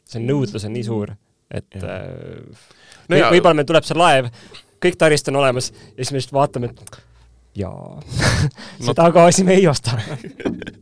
see 0.08 0.24
nõudlus 0.24 0.64
on 0.64 0.72
nii 0.76 0.86
suur, 0.86 1.12
et 1.52 1.76
eh, 1.76 2.64
no 3.12 3.20
võib-olla 3.34 3.58
meil 3.60 3.68
tuleb 3.68 3.84
see 3.84 3.98
laev, 4.00 4.30
kõik 4.80 4.96
taristu 5.00 5.34
on 5.34 5.42
olemas 5.42 5.68
ja 5.74 5.98
siis 5.98 6.14
me 6.14 6.22
lihtsalt 6.22 6.38
vaatame, 6.38 6.72
et 6.72 7.00
jaa 7.60 8.00
seda 8.86 9.10
gaasi 9.12 9.44
me 9.44 9.60
ei 9.60 9.68
osta 9.68 9.98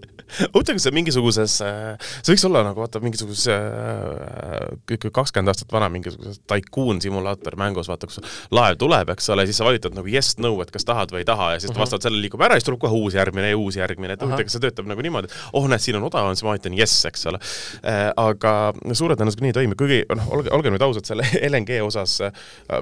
huvitav, 0.55 0.77
kas 0.77 0.87
see 0.87 0.95
mingisuguses, 0.97 1.59
see 1.61 2.33
võiks 2.33 2.45
olla 2.49 2.63
nagu 2.67 2.83
vaata 2.83 3.01
mingisuguses 3.03 3.49
äh, 3.53 5.09
kakskümmend 5.09 5.53
aastat 5.53 5.73
vana 5.73 5.89
mingisuguses 5.93 6.41
taikuun 6.51 7.03
simulaator 7.03 7.57
mängus, 7.61 7.91
vaata, 7.91 8.09
kus 8.11 8.21
laev 8.55 8.79
tuleb, 8.81 9.13
eks 9.15 9.31
ole, 9.35 9.47
siis 9.49 9.61
sa 9.61 9.67
vajutad 9.69 9.97
nagu 9.97 10.11
yes, 10.11 10.35
no, 10.43 10.55
et 10.65 10.73
kas 10.75 10.87
tahad 10.89 11.13
või 11.15 11.23
ei 11.25 11.29
taha 11.29 11.53
ja 11.55 11.61
siis 11.63 11.71
uh 11.71 11.77
-huh. 11.77 11.85
vastavalt 11.85 12.07
sellele 12.07 12.25
liigub 12.27 12.45
ära 12.45 12.57
ja 12.57 12.63
siis 12.63 12.69
tuleb 12.69 12.83
kohe 12.85 13.01
uus 13.03 13.17
järgmine 13.19 13.53
ja 13.53 13.59
uus 13.59 13.77
järgmine, 13.77 14.17
et 14.17 14.23
huvitav, 14.23 14.45
kas 14.47 14.57
see 14.57 14.65
töötab 14.65 14.89
nagu 14.91 15.05
niimoodi, 15.05 15.31
et 15.31 15.37
oh 15.53 15.69
näed, 15.69 15.83
siin 15.83 15.97
on 15.97 16.09
odavam, 16.09 16.35
siis 16.37 16.45
ma 16.45 16.55
vajutan 16.55 16.79
yes, 16.79 16.97
eks 17.09 17.27
ole. 17.31 17.41
Äh, 17.83 18.13
aga 18.17 18.55
suure 18.93 19.17
tõenäosusega 19.19 19.47
nii 19.47 19.53
ei 19.55 19.59
toimi, 19.61 19.79
kuigi 19.79 20.01
noh, 20.15 20.31
olge, 20.37 20.53
olge 20.55 20.73
nüüd 20.75 20.85
ausad, 20.85 21.09
selle 21.09 21.27
LNG 21.51 21.81
osas 21.85 22.21
äh, 22.21 22.33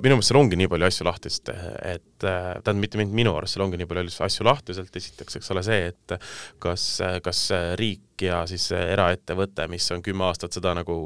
minu 0.02 0.16
meelest 0.16 0.32
seal 0.32 0.40
ongi 0.40 0.58
nii 0.60 0.68
palju 0.72 0.88
asju 0.90 1.06
lahtist, 1.06 1.52
et 1.82 2.02
tähendab, 2.18 2.80
mitte 2.82 3.04
minu 3.04 3.34
arust, 3.36 3.56
seal 3.56 3.64
ongi 3.66 3.80
nii 3.80 3.88
palju 3.90 4.14
asju 4.26 4.46
lahtiselt, 4.46 4.96
esiteks, 4.96 5.38
eks 5.40 5.52
ole, 5.54 5.62
see, 5.66 5.92
et 5.92 6.16
kas, 6.62 6.86
kas 7.24 7.35
kas 7.36 7.50
äh, 7.50 7.76
riik 7.76 8.05
ja 8.22 8.40
siis 8.48 8.68
eraettevõte, 8.72 9.66
mis 9.68 9.86
on 9.94 10.02
kümme 10.04 10.24
aastat 10.28 10.56
seda 10.56 10.72
nagu 10.76 10.96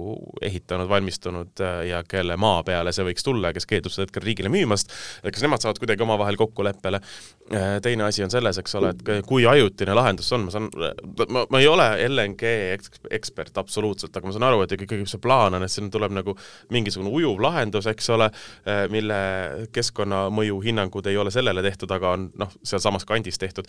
ehitanud, 0.43 0.89
valmistunud 0.91 1.63
äh, 1.65 1.83
ja 1.91 2.03
kelle 2.09 2.37
maa 2.41 2.63
peale 2.67 2.93
see 2.95 3.07
võiks 3.07 3.25
tulla 3.27 3.53
kes 3.55 3.67
keeldub 3.67 3.95
seda 3.95 4.07
hetkel 4.07 4.25
riigile 4.25 4.53
müümast, 4.53 4.93
kas 5.25 5.45
nemad 5.45 5.63
saavad 5.63 5.81
kuidagi 5.83 6.05
omavahel 6.05 6.39
kokkuleppele. 6.41 7.01
Äh, 7.51 7.79
teine 7.83 8.07
asi 8.07 8.25
on 8.25 8.31
selles, 8.31 8.61
eks 8.63 8.77
ole, 8.79 8.93
et 8.95 9.27
kui 9.27 9.47
ajutine 9.49 9.95
lahendus 9.97 10.31
see 10.31 10.39
on, 10.39 10.47
ma 10.47 10.55
saan, 10.55 10.69
ma, 11.35 11.45
ma 11.51 11.63
ei 11.63 11.67
ole 11.71 11.89
LNG 12.07 12.53
ekspert 13.11 13.59
absoluutselt, 13.59 14.15
aga 14.17 14.29
ma 14.29 14.37
saan 14.37 14.49
aru, 14.51 14.63
et 14.65 14.77
ikkagi 14.77 15.03
see 15.11 15.23
plaan 15.23 15.59
on, 15.59 15.67
et 15.67 15.73
siin 15.73 15.91
tuleb 15.91 16.15
nagu 16.15 16.37
mingisugune 16.71 17.11
ujuv 17.11 17.43
lahendus, 17.43 17.89
eks 17.91 18.11
ole, 18.15 18.31
mille 18.93 19.21
keskkonnamõju 19.75 20.61
hinnangud 20.63 21.11
ei 21.11 21.19
ole 21.19 21.33
sellele 21.35 21.65
tehtud, 21.65 21.91
aga 21.97 22.15
on 22.15 22.29
noh, 22.39 22.55
sealsamas 22.63 23.07
kandis 23.09 23.41
tehtud, 23.41 23.69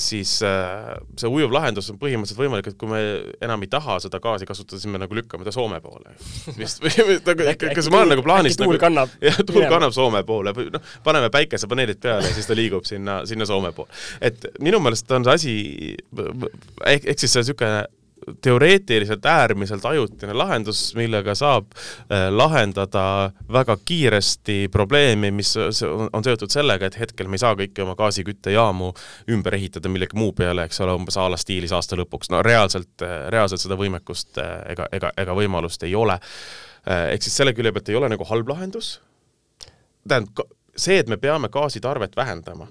siis 0.00 0.36
see 0.40 1.30
ujuv 1.30 1.54
lahendus 1.54 1.92
on 1.92 2.00
põhimõtteliselt 2.00 2.39
võimalik, 2.40 2.70
et 2.72 2.78
kui 2.80 2.90
me 2.90 3.00
enam 3.44 3.62
ei 3.64 3.70
taha 3.70 3.98
seda 4.02 4.20
gaasi 4.22 4.48
kasutada, 4.48 4.80
siis 4.80 4.90
me 4.92 5.00
nagu 5.02 5.16
lükkame 5.16 5.46
ta 5.46 5.54
Soome 5.54 5.80
poole. 5.84 6.14
vist, 6.60 6.82
või 6.82 7.18
nagu, 7.26 7.46
kas 7.76 7.90
ma 7.92 8.02
olen 8.02 8.14
nagu 8.16 8.26
plaanis 8.26 8.58
tuul 8.58 8.74
nagu, 8.74 8.82
kannab. 8.82 9.14
jah, 9.28 9.40
tuul 9.46 9.68
kannab 9.70 9.94
Soome 9.96 10.24
poole 10.28 10.54
või 10.56 10.68
noh, 10.74 10.92
paneme 11.06 11.30
päikesepaneelid 11.34 12.02
peale 12.02 12.28
ja 12.28 12.36
siis 12.36 12.50
ta 12.50 12.58
liigub 12.58 12.88
sinna, 12.88 13.20
sinna 13.28 13.48
Soome 13.48 13.72
poole. 13.76 13.92
et 14.20 14.50
minu 14.60 14.82
meelest 14.82 15.10
on 15.16 15.26
see 15.28 15.38
asi, 15.38 15.56
ehk, 16.16 17.06
ehk 17.06 17.18
siis 17.18 17.32
see 17.32 17.44
niisugune 17.44 17.86
teoreetiliselt 18.42 19.26
äärmiselt 19.26 19.84
ajutine 19.84 20.34
lahendus, 20.34 20.94
millega 20.94 21.34
saab 21.34 21.72
äh, 21.74 22.28
lahendada 22.30 23.30
väga 23.52 23.76
kiiresti 23.84 24.68
probleemi, 24.72 25.30
mis 25.30 25.54
on 26.12 26.24
seotud 26.24 26.52
sellega, 26.52 26.86
et 26.86 26.98
hetkel 27.00 27.28
me 27.28 27.38
ei 27.38 27.44
saa 27.44 27.54
kõiki 27.58 27.84
oma 27.84 27.96
gaasiküttejaamu 27.98 28.92
ümber 29.34 29.56
ehitada 29.58 29.92
millegi 29.92 30.18
muu 30.18 30.32
peale, 30.36 30.66
eks 30.68 30.82
ole, 30.84 30.96
umbes 31.00 31.18
a 31.20 31.28
la 31.30 31.38
stiilis 31.40 31.74
aasta 31.76 31.98
lõpuks, 32.00 32.32
no 32.34 32.42
reaalselt, 32.46 32.94
äh, 33.06 33.28
reaalselt 33.32 33.64
seda 33.64 33.78
võimekust 33.80 34.40
äh, 34.42 34.56
ega, 34.74 34.88
ega, 34.92 35.14
ega 35.16 35.36
võimalust 35.36 35.86
ei 35.88 35.94
ole. 35.94 36.18
ehk 36.90 37.22
siis 37.22 37.34
selle 37.36 37.52
külje 37.52 37.72
pealt 37.76 37.88
ei 37.92 37.96
ole 37.98 38.08
nagu 38.08 38.24
halb 38.24 38.48
lahendus, 38.48 38.94
tähendab, 40.08 40.48
see, 40.76 40.96
et 40.98 41.08
me 41.12 41.18
peame 41.20 41.50
gaasitarvet 41.52 42.16
vähendama 42.16 42.70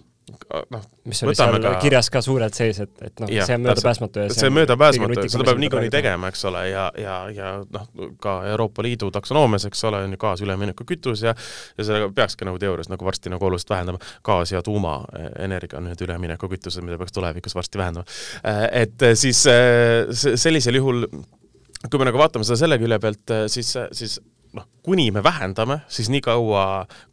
noh, 0.73 0.83
mis 1.09 1.23
oli 1.23 1.35
seal 1.37 1.57
ka... 1.63 1.73
kirjas 1.83 2.09
ka 2.13 2.21
suurelt 2.25 2.57
sees, 2.57 2.79
et, 2.83 2.93
et 3.05 3.23
noh, 3.23 3.31
see 3.31 3.57
on 3.57 3.65
möödapääsmatu 3.65 4.23
ja 4.23 4.29
see, 4.29 4.39
see 4.41 4.51
on 4.51 4.55
möödapääsmatu, 4.57 5.25
seda 5.31 5.47
peab 5.49 5.61
niikuinii 5.63 5.91
tegema, 5.93 6.31
eks 6.33 6.45
ole, 6.49 6.63
ja, 6.69 6.85
ja, 6.99 7.17
ja 7.33 7.51
noh, 7.63 7.87
ka 8.21 8.35
Euroopa 8.51 8.85
Liidu 8.85 9.11
taksonoomias, 9.15 9.67
eks 9.69 9.83
ole, 9.89 10.03
on 10.07 10.15
ju 10.15 10.21
gaas 10.21 10.43
üleminekukütus 10.45 11.25
ja 11.27 11.35
ja 11.77 11.87
sellega 11.87 12.09
peakski 12.15 12.47
nagu 12.47 12.59
teoorias 12.61 12.89
nagu 12.91 13.05
varsti 13.05 13.31
nagu 13.33 13.45
oluliselt 13.45 13.73
vähendama, 13.73 14.01
gaas 14.25 14.53
ja 14.53 14.63
tuumaenergia 14.65 15.79
on 15.79 15.89
need 15.89 16.01
üleminekukütused, 16.05 16.85
mida 16.85 16.99
peaks 17.01 17.15
tulevikus 17.15 17.55
varsti 17.55 17.81
vähendama. 17.81 18.05
Äh, 18.43 18.65
et 18.83 19.01
äh, 19.05 19.15
siis 19.19 19.45
äh, 19.47 20.09
sellisel 20.35 20.79
juhul 20.79 21.07
kui 21.87 21.99
me 21.99 22.09
nagu 22.09 22.19
vaatame 22.19 22.47
seda 22.47 22.59
selle 22.59 22.79
külje 22.81 22.99
pealt, 22.99 23.37
siis, 23.51 23.71
siis 23.95 24.19
noh, 24.57 24.65
kuni 24.85 25.09
me 25.15 25.23
vähendame, 25.23 25.81
siis 25.91 26.09
nii 26.11 26.21
kaua 26.25 26.63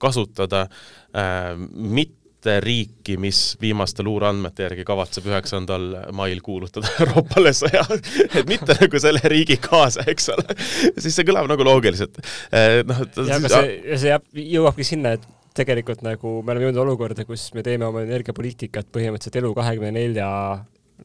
kasutada 0.03 0.67
äh, 0.67 1.55
mitte 1.73 2.16
mitte 2.47 2.61
riiki, 2.63 3.17
mis 3.19 3.57
viimaste 3.61 4.05
luureandmete 4.07 4.67
järgi 4.67 4.85
kavatseb 4.87 5.27
üheksandal 5.27 5.87
mail 6.15 6.41
kuulutada 6.45 6.89
Euroopale 7.03 7.53
sõja, 7.57 7.83
et 7.91 8.47
mitte 8.49 8.77
nagu 8.79 9.01
selle 9.03 9.23
riigi 9.27 9.59
kaasa, 9.63 10.05
eks 10.07 10.31
ole. 10.35 10.57
siis 10.99 11.17
see 11.17 11.27
kõlab 11.27 11.49
nagu 11.51 11.67
loogiliselt. 11.67 12.21
Eh, 12.55 12.83
noh, 12.87 13.03
ja 13.27 13.41
aga 13.41 13.51
see, 13.51 13.73
ja 13.83 13.99
see 13.99 14.13
jääb, 14.13 14.29
jõuabki 14.45 14.87
sinna, 14.87 15.17
et 15.19 15.27
tegelikult 15.57 16.05
nagu 16.07 16.39
me 16.45 16.55
oleme 16.55 16.69
jõudnud 16.69 16.85
olukorda, 16.85 17.27
kus 17.27 17.49
me 17.57 17.65
teeme 17.67 17.89
oma 17.89 18.05
energiapoliitikat 18.05 18.93
põhimõtteliselt 18.95 19.41
elu 19.41 19.53
kahekümne 19.57 19.95
nelja 19.97 20.29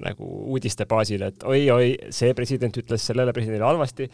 nagu 0.02 0.28
uudiste 0.54 0.86
baasil, 0.90 1.24
et 1.26 1.44
oi-oi, 1.48 1.96
see 2.14 2.36
president 2.38 2.78
ütles 2.80 3.04
sellele 3.10 3.34
presidendile 3.36 3.68
halvasti, 3.68 4.08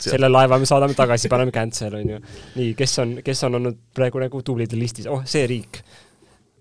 selle 0.00 0.28
laeva 0.28 0.58
me 0.58 0.66
saadame 0.66 0.96
tagasi, 0.96 1.30
paneme 1.30 1.54
cancel, 1.54 2.00
onju. 2.00 2.18
nii, 2.58 2.72
kes 2.78 2.98
on, 3.04 3.14
kes 3.24 3.44
on 3.46 3.60
olnud 3.60 3.78
praegu 3.94 4.20
nagu 4.24 4.42
tublide 4.44 4.78
listis, 4.78 5.06
oh, 5.10 5.22
see 5.28 5.46
riik 5.48 5.84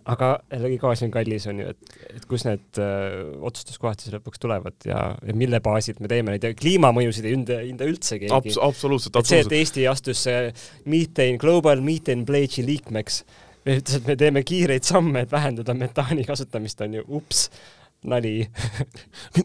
aga 0.09 0.29
jällegi 0.51 0.79
gaas 0.81 1.03
on 1.05 1.11
kallis, 1.13 1.45
on 1.47 1.61
ju, 1.61 1.69
et, 1.73 1.93
et 2.17 2.25
kus 2.29 2.43
need 2.47 2.81
öö, 2.81 3.21
otsustuskohad 3.49 4.01
siis 4.03 4.15
lõpuks 4.15 4.41
tulevad 4.43 4.75
ja, 4.87 4.99
ja 5.15 5.35
mille 5.37 5.61
baasilt 5.63 6.01
me 6.03 6.11
teeme 6.11 6.33
neid 6.33 6.47
ja 6.47 6.51
kliimamõjusid 6.57 7.27
ei 7.27 7.37
hinda, 7.37 7.59
hinda 7.63 7.87
üldse 7.87 8.19
keegi 8.19 8.33
Abs. 8.35 8.59
absoluutselt, 8.59 9.15
absoluutselt. 9.15 9.29
see, 9.29 9.45
et 9.47 9.57
Eesti 9.61 9.87
astus 9.91 10.25
Methane, 10.89 11.39
Global 11.41 11.83
Methane 11.85 12.27
Pledge'i 12.27 12.65
liikmeks, 12.67 13.21
ütles, 13.63 13.99
et 14.01 14.09
me 14.09 14.17
teeme 14.19 14.43
kiireid 14.47 14.87
samme, 14.87 15.23
et 15.23 15.31
vähendada 15.31 15.75
metaani 15.77 16.27
kasutamist, 16.27 16.83
on 16.83 16.99
ju, 16.99 17.05
ups 17.19 17.47
nali 18.03 18.47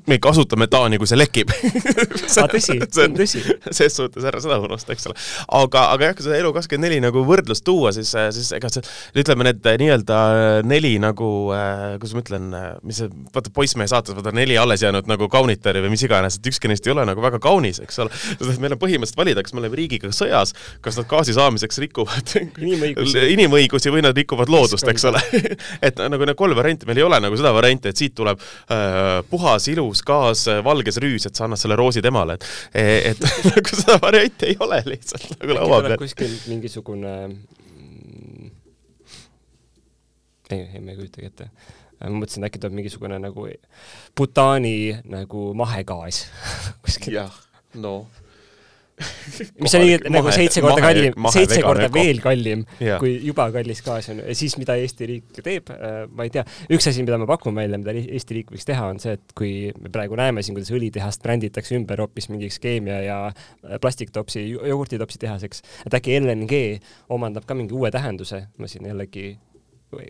me 0.07 0.17
ei 0.17 0.23
kasuta 0.23 0.57
metaani, 0.59 0.99
kui 0.99 1.09
see 1.09 1.19
lekib 1.19 1.51
ah, 1.55 2.49
tõsi, 2.51 2.79
see 2.95 3.05
on 3.05 3.15
tõsi. 3.17 3.43
ses 3.71 3.95
suhtes 3.95 4.27
ära 4.29 4.41
seda 4.43 4.59
unustada, 4.63 4.97
eks 4.97 5.09
ole. 5.11 5.17
aga, 5.61 5.85
aga 5.95 6.09
jah, 6.09 6.17
kui 6.19 6.27
seda 6.27 6.39
Elu24 6.41 7.01
nagu 7.05 7.23
võrdlust 7.29 7.65
tuua, 7.67 7.93
siis, 7.97 8.11
siis 8.35 8.51
ega 8.57 8.71
see, 8.73 8.85
ütleme 9.23 9.47
need 9.49 9.69
nii-öelda 9.83 10.19
neli 10.67 10.97
nagu 11.03 11.29
äh,, 11.55 11.85
kuidas 11.99 12.17
ma 12.17 12.25
ütlen, 12.25 12.49
mis 12.87 13.03
see, 13.03 13.13
vaata 13.35 13.53
Poissmehe 13.55 13.91
saates, 13.91 14.17
vaata 14.17 14.35
neli 14.35 14.59
alles 14.59 14.83
jäänud 14.85 15.09
nagu 15.11 15.31
kaunitari 15.33 15.83
või 15.85 15.95
mis 15.95 16.05
iganes, 16.07 16.41
et 16.41 16.51
ükski 16.51 16.71
neist 16.71 16.87
ei 16.89 16.95
ole 16.95 17.07
nagu 17.09 17.23
väga 17.23 17.41
kaunis, 17.43 17.83
eks 17.85 18.03
ole. 18.05 18.13
sest 18.15 18.59
meil 18.63 18.75
on 18.75 18.83
põhimõtteliselt 18.83 19.23
valida, 19.23 19.45
kas 19.47 19.55
me 19.55 19.63
oleme 19.63 19.79
riigiga 19.79 20.11
sõjas, 20.15 20.55
kas 20.85 20.99
nad 20.99 21.09
gaasi 21.11 21.37
saamiseks 21.37 21.83
rikuvad 21.85 22.35
inimõigusi, 22.65 23.23
inimõigusi 23.37 23.95
või 23.95 24.05
nad 24.07 24.19
rikuvad 24.19 24.51
loodust, 24.53 24.89
eks 24.91 25.09
ole 25.13 25.23
et 25.85 26.01
nagu 26.11 26.27
need 26.27 26.39
kolm 26.39 26.59
varianti, 26.59 26.89
meil 26.89 27.03
ei 27.03 27.07
ole 27.07 27.21
nagu 27.23 27.39
seda 27.39 27.53
varianti, 27.55 27.93
et 27.93 28.01
siit 28.01 28.15
tuleb 28.19 28.41
äh, 28.41 28.48
puhas, 29.31 29.69
ilus 29.73 30.03
gaas, 30.07 30.47
äh, 30.51 30.63
valges 30.65 31.01
rüüs, 31.03 31.27
et 31.29 31.39
sa 31.39 31.47
annad 31.47 31.61
selle 31.61 31.79
roosi 31.79 32.03
temale, 32.05 32.39
et 32.39 32.47
et 33.13 33.27
nagu 33.51 33.75
seda 33.81 33.99
varianti 34.03 34.53
ei 34.53 34.57
ole 34.65 34.83
lihtsalt 34.87 35.35
nagu 35.39 35.59
laua 35.59 35.83
peal. 35.87 35.99
kuskil 36.01 36.37
mingisugune 36.51 37.15
mm, 37.29 38.51
ei, 40.51 40.63
ei 40.63 40.81
ma 40.81 40.95
ei 40.95 41.01
kujutagi 41.01 41.31
ette 41.33 41.51
ma 41.99 42.15
mõtlesin, 42.15 42.45
et 42.45 42.51
äkki 42.51 42.63
tuleb 42.63 42.77
mingisugune 42.79 43.19
nagu 43.23 43.49
butaani 44.19 45.03
nagu 45.11 45.51
mahegaas 45.59 46.25
kuskil. 46.85 47.19
jah, 47.21 47.35
no 47.75 48.01
mis 49.63 49.75
on 49.77 49.85
nii, 49.85 49.97
nagu 50.13 50.33
seitse 50.35 50.63
korda 50.65 50.83
kallim, 50.83 51.29
seitse 51.35 51.61
korda 51.65 51.89
veel 51.95 52.21
kallim 52.23 52.65
yeah. 52.83 52.99
kui 53.01 53.15
juba 53.23 53.49
kallis 53.55 53.83
gaas 53.87 54.11
on. 54.13 54.23
Siis 54.39 54.57
mida 54.61 54.77
Eesti 54.79 55.09
riik 55.11 55.41
teeb 55.45 55.73
äh,, 55.75 56.01
ma 56.11 56.27
ei 56.27 56.33
tea, 56.35 56.45
üks 56.75 56.91
asi, 56.91 57.05
mida 57.07 57.19
ma 57.21 57.29
pakun 57.31 57.57
välja, 57.59 57.81
mida 57.81 57.95
Eesti 57.99 58.39
riik 58.39 58.53
võiks 58.55 58.67
teha, 58.69 58.89
on 58.93 59.01
see, 59.03 59.17
et 59.19 59.35
kui 59.39 59.53
me 59.79 59.93
praegu 59.95 60.19
näeme 60.19 60.45
siin, 60.45 60.57
kuidas 60.59 60.73
õlitehast 60.75 61.25
bränditakse 61.25 61.77
ümber 61.79 62.03
hoopis 62.05 62.31
mingiks 62.33 62.61
keemia 62.63 63.01
ja 63.05 63.19
äh, 63.31 63.79
plastiktopsi, 63.83 64.45
jogurtitopsi 64.55 65.23
tehaseks, 65.23 65.65
et 65.87 65.99
äkki 65.99 66.19
LNG 66.21 66.63
omandab 67.15 67.47
ka 67.49 67.57
mingi 67.59 67.77
uue 67.77 67.93
tähenduse, 67.95 68.47
ma 68.59 68.71
siin 68.71 68.91
jällegi 68.91 69.31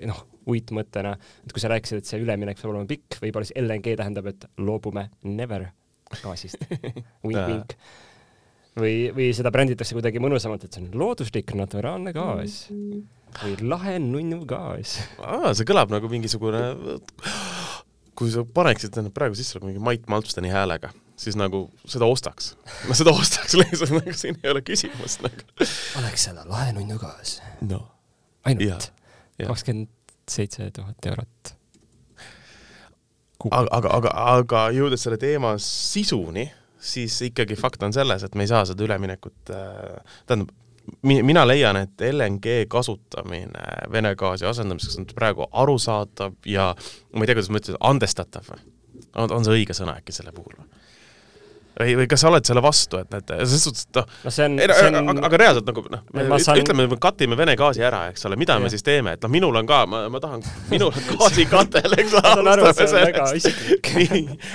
noh, 0.09 0.25
uitmõttena, 0.49 1.15
et 1.45 1.53
kui 1.55 1.63
sa 1.63 1.71
rääkisid, 1.73 2.01
et 2.01 2.09
see 2.09 2.21
üleminek 2.23 2.59
peab 2.59 2.73
olema 2.73 2.89
pikk, 2.89 3.21
võib-olla 3.23 3.47
siis 3.47 3.61
LNG 3.61 3.95
tähendab, 4.01 4.31
et 4.33 4.49
loobume 4.59 5.09
never 5.29 5.69
gaasist. 6.23 6.65
Wink-wink 7.27 7.77
või, 8.81 9.09
või 9.15 9.31
seda 9.37 9.53
bränditakse 9.55 9.97
kuidagi 9.97 10.23
mõnusamalt, 10.23 10.65
et 10.65 10.75
see 10.75 10.85
on 10.85 10.93
looduslik 11.03 11.55
naturaalne 11.59 12.15
gaas 12.17 12.65
või 13.43 13.57
lahe 13.69 13.99
nunnu 14.03 14.43
gaas. 14.49 14.99
see 15.59 15.69
kõlab 15.69 15.93
nagu 15.93 16.09
mingisugune, 16.11 16.63
kui 18.19 18.33
sa 18.33 18.45
paneksid 18.45 18.97
ennast 18.99 19.17
praegu 19.17 19.39
sisse 19.39 19.59
nagu 19.59 19.69
mingi 19.69 19.83
Mait 19.85 20.09
Malmsteni 20.11 20.51
häälega, 20.53 20.91
siis 21.19 21.37
nagu 21.39 21.67
seda 21.89 22.09
ostaks. 22.09 22.55
no 22.89 22.97
seda 22.99 23.15
ostaks 23.15 23.57
lihtsalt, 23.61 23.95
nagu 23.99 24.17
siin 24.17 24.39
ei 24.43 24.53
ole 24.55 24.65
küsimust 24.67 25.23
nagu. 25.27 25.47
oleks 26.01 26.29
seda 26.31 26.47
lahe 26.49 26.75
nunnu 26.77 26.99
gaas 27.03 27.39
no.? 27.61 27.85
ainult 28.49 28.91
kakskümmend 29.39 29.93
seitse 30.29 30.71
tuhat 30.75 31.07
eurot. 31.11 31.55
aga, 33.51 33.69
aga, 33.71 33.91
aga, 34.01 34.15
aga 34.39 34.65
jõudes 34.75 35.05
selle 35.05 35.21
teema 35.21 35.55
sisuni 35.63 36.49
siis 36.79 37.21
ikkagi 37.29 37.57
fakt 37.59 37.83
on 37.83 37.93
selles, 37.93 38.25
et 38.25 38.35
me 38.35 38.47
ei 38.47 38.51
saa 38.51 38.65
seda 38.69 38.85
üleminekut 38.87 39.53
äh,, 39.55 40.17
tähendab, 40.27 40.55
mina 41.03 41.45
leian, 41.47 41.77
et 41.77 42.01
LNG 42.01 42.65
kasutamine 42.71 43.65
Vene 43.93 44.15
gaasi 44.17 44.47
asendamiseks 44.49 44.99
on 44.99 45.07
praegu 45.15 45.49
arusaadav 45.53 46.39
ja 46.47 46.71
ma 47.13 47.25
ei 47.25 47.29
tea, 47.29 47.37
kuidas 47.37 47.51
ma 47.53 47.63
ütlen, 47.63 47.81
andestatav 47.91 48.53
on, 48.55 49.31
on 49.31 49.45
see 49.45 49.59
õige 49.59 49.77
sõna 49.77 49.99
äkki 50.01 50.15
selle 50.17 50.33
puhul 50.37 50.57
või? 50.61 50.78
Või, 51.79 51.95
või 52.01 52.07
kas 52.11 52.23
sa 52.25 52.31
oled 52.31 52.47
selle 52.49 52.63
vastu, 52.65 52.99
et, 53.03 53.15
et 53.15 53.33
selles 53.35 53.65
suhtes, 53.65 53.87
et 53.89 53.99
noh 54.01 54.07
no, 54.25 54.33
see 54.35 54.47
on, 54.47 54.57
see 54.59 54.89
on 54.89 54.99
aga, 55.01 55.25
aga 55.29 55.41
reaalselt 55.43 55.69
nagu 55.71 55.85
noh, 55.93 56.03
saan... 56.43 56.61
ütleme, 56.63 56.87
me 56.91 56.99
katime 57.03 57.39
Vene 57.39 57.55
gaasi 57.59 57.85
ära, 57.87 58.01
eks 58.13 58.27
ole, 58.29 58.39
mida 58.41 58.57
ja. 58.57 58.63
me 58.63 58.71
siis 58.73 58.85
teeme, 58.87 59.15
et 59.17 59.25
noh, 59.25 59.33
minul 59.33 59.55
on 59.61 59.69
ka, 59.69 59.81
ma, 59.91 60.05
ma 60.13 60.21
tahan, 60.23 60.43
minul 60.73 60.91
on 60.91 61.09
gaasikatel, 61.13 61.97
eks 62.03 62.17
ole. 62.19 62.29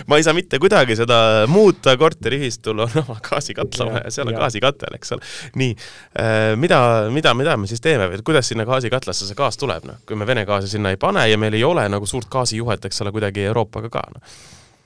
ma 0.09 0.19
ei 0.19 0.25
saa 0.25 0.35
mitte 0.37 0.59
kuidagi 0.63 0.97
seda 0.99 1.19
muuta, 1.51 1.95
korteriühistul 1.99 2.83
on 2.85 2.99
oma 3.03 3.19
gaasikatla 3.23 3.89
vaja, 3.91 4.13
seal 4.13 4.31
on 4.31 4.39
gaasikatel, 4.39 4.97
eks 4.99 5.15
ole. 5.17 5.29
nii 5.61 5.71
äh,, 5.75 6.41
mida, 6.59 6.79
mida, 7.13 7.35
mida 7.37 7.55
me 7.59 7.69
siis 7.71 7.83
teeme 7.83 8.09
või 8.11 8.25
kuidas 8.25 8.51
sinna 8.51 8.67
gaasikatlasse 8.67 9.29
see 9.29 9.37
gaas 9.37 9.59
tuleb, 9.61 9.87
noh, 9.87 10.01
kui 10.07 10.19
me 10.19 10.27
Vene 10.27 10.45
gaasi 10.47 10.71
sinna 10.71 10.91
ei 10.93 10.99
pane 10.99 11.25
ja 11.29 11.37
meil 11.39 11.55
ei 11.55 11.63
ole 11.67 11.85
nagu 11.91 12.07
suurt 12.09 12.29
gaasijuhet, 12.31 12.89
eks 12.89 13.03
ole, 13.03 13.13
kuidagi 13.15 13.47
Euroopaga 13.51 13.91
ka, 13.93 14.03
noh 14.15 14.21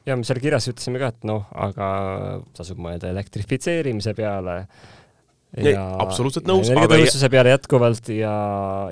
ja 0.07 0.15
me 0.15 0.27
seal 0.27 0.39
kirjas 0.41 0.69
ütlesime 0.71 1.01
ka, 1.01 1.11
et 1.13 1.27
noh, 1.27 1.43
aga 1.55 1.87
tasub 2.55 2.79
mõelda 2.81 3.09
elektrifitseerimise 3.11 4.13
peale. 4.17 4.61
Ja 5.63 5.83
absoluutselt 6.03 6.47
nõus. 6.49 6.67
energiatõhususe 6.69 7.29
peale 7.31 7.53
jätkuvalt 7.53 8.09
ja, 8.11 8.31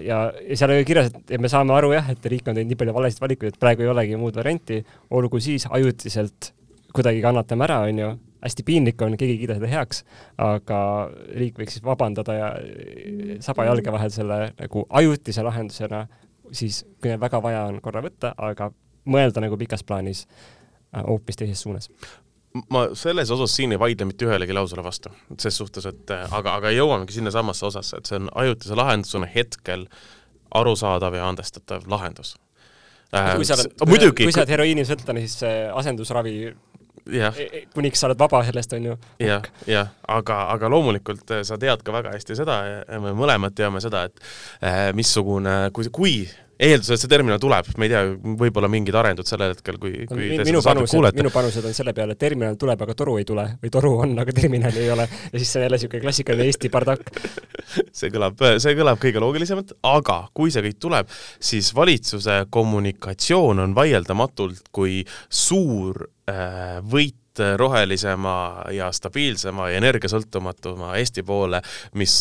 ja, 0.01 0.19
ja 0.39 0.58
seal 0.58 0.71
oli 0.71 0.86
kirjas, 0.88 1.12
et 1.12 1.41
me 1.41 1.51
saame 1.51 1.75
aru 1.75 1.91
jah, 1.93 2.08
et 2.13 2.30
riik 2.32 2.47
on 2.47 2.56
teinud 2.56 2.71
nii 2.71 2.80
palju 2.80 2.93
valesid 2.95 3.21
valikuid, 3.21 3.54
et 3.54 3.62
praegu 3.62 3.84
ei 3.84 3.91
olegi 3.91 4.19
muud 4.19 4.39
varianti, 4.39 4.80
olgu 5.13 5.41
siis 5.43 5.67
ajutiselt 5.67 6.54
kuidagi 6.95 7.19
kannatame 7.23 7.67
ära, 7.67 7.82
onju, 7.89 8.13
hästi 8.45 8.65
piinlik 8.65 9.04
on, 9.04 9.17
keegi 9.19 9.36
ei 9.36 9.41
kiida 9.43 9.60
seda 9.60 9.69
heaks, 9.73 10.01
aga 10.41 10.80
riik 11.36 11.60
võiks 11.60 11.75
siis 11.75 11.86
vabandada 11.86 12.38
ja 12.39 12.49
saba 13.43 13.67
jalge 13.67 13.91
vahel 13.91 14.15
selle 14.15 14.39
nagu 14.56 14.88
ajutise 15.01 15.43
lahendusena, 15.45 16.06
siis 16.56 16.86
kui 17.04 17.19
väga 17.19 17.43
vaja 17.43 17.65
on 17.67 17.84
korra 17.84 18.04
võtta, 18.06 18.32
aga 18.38 18.71
mõelda 19.12 19.43
nagu 19.43 19.60
pikas 19.60 19.84
plaanis. 19.86 20.23
Äh, 20.23 20.64
hoopis 21.03 21.41
teises 21.41 21.62
suunas 21.65 21.89
ma 22.69 22.88
selles 22.93 23.31
osas 23.31 23.55
siin 23.55 23.75
ei 23.75 23.79
vaidle 23.79 24.08
mitte 24.10 24.27
ühelegi 24.27 24.55
lausele 24.55 24.84
vastu, 24.84 25.12
ses 25.41 25.58
suhtes, 25.58 25.88
et 25.89 26.13
äh, 26.13 26.36
aga, 26.38 26.55
aga 26.62 26.71
jõuamegi 26.71 27.17
sinnasamasse 27.17 27.67
osasse, 27.67 27.99
et 27.99 28.10
see 28.10 28.19
on 28.21 28.29
ajutise 28.43 28.77
lahendusena 28.79 29.29
hetkel 29.31 29.88
arusaadav 30.55 31.17
ja 31.17 31.27
andestatav 31.29 31.88
lahendus. 31.91 32.36
Äh, 33.15 33.34
kui 33.36 33.47
sa 33.47 33.58
oled, 33.58 33.75
kui 34.15 34.31
sa 34.31 34.43
oled 34.43 34.53
heroiinisõltlane, 34.55 35.25
siis 35.25 35.41
see 35.43 35.58
asendusravi 35.81 36.36
jah. 37.12 37.36
E, 37.38 37.49
e, 37.51 37.63
kuniks 37.75 38.01
sa 38.01 38.10
oled 38.10 38.19
vaba 38.19 38.41
sellest, 38.47 38.77
on 38.77 38.89
ju. 38.91 38.95
jah, 39.21 39.45
jah, 39.69 39.91
aga, 40.15 40.39
aga 40.55 40.71
loomulikult 40.71 41.36
sa 41.47 41.60
tead 41.62 41.84
ka 41.86 41.95
väga 41.95 42.15
hästi 42.15 42.39
seda 42.39 42.62
ja 42.71 43.03
me 43.03 43.13
mõlemad 43.17 43.55
teame 43.58 43.84
seda, 43.84 44.08
et 44.08 44.95
missugune, 44.97 45.58
kui, 45.75 45.91
kui 45.93 46.17
eeldusel, 46.56 46.96
et 46.96 47.04
see 47.04 47.12
terminal 47.12 47.39
tuleb, 47.41 47.68
ma 47.76 47.88
ei 47.88 47.91
tea, 47.91 48.04
võib-olla 48.39 48.70
mingid 48.72 48.96
arendud 48.96 49.28
sellel 49.28 49.54
hetkel, 49.54 49.80
kui, 49.82 50.06
kui 50.10 50.30
te 50.38 50.46
seda 50.48 50.62
saadet 50.63 50.91
kuulete. 50.91 51.20
minu 51.20 51.32
panused 51.34 51.68
on 51.68 51.76
selle 51.76 51.94
peale, 51.98 52.15
et 52.15 52.22
terminal 52.22 52.56
tuleb, 52.60 52.86
aga 52.86 52.96
toru 52.98 53.18
ei 53.20 53.28
tule 53.28 53.46
või 53.63 53.74
toru 53.74 53.91
on, 54.06 54.15
aga 54.24 54.36
terminali 54.36 54.86
ei 54.86 54.94
ole. 54.94 55.08
ja 55.10 55.36
siis 55.36 55.52
see 55.52 55.60
on 55.60 55.68
jälle 55.68 55.80
niisugune 55.80 56.06
klassikaline 56.06 56.48
Eesti 56.52 56.72
bardakk. 56.72 57.12
see 58.00 58.13
kõlab, 58.13 58.46
see 58.63 58.78
kõlab 58.80 59.02
kõige 59.04 59.24
loogilisemalt, 59.24 59.76
aga 59.91 60.22
kui 60.38 60.54
see 60.54 60.63
kõik 60.70 60.80
tuleb, 60.88 61.12
siis 61.44 61.74
valitsuse 61.76 62.39
kommunikatsioon 62.56 63.65
on 63.65 63.76
vaieldamatult 63.76 64.72
kui 64.76 65.02
suur 65.28 66.06
äh, 66.32 66.80
võit 66.86 67.20
Äh, 67.39 67.58
rohelisema 67.58 68.63
ja 68.71 68.91
stabiilsema 68.91 69.69
ja 69.69 69.80
energiasõltumatuma 69.82 70.93
Eesti 70.95 71.24
poole, 71.24 71.60
mis, 72.00 72.13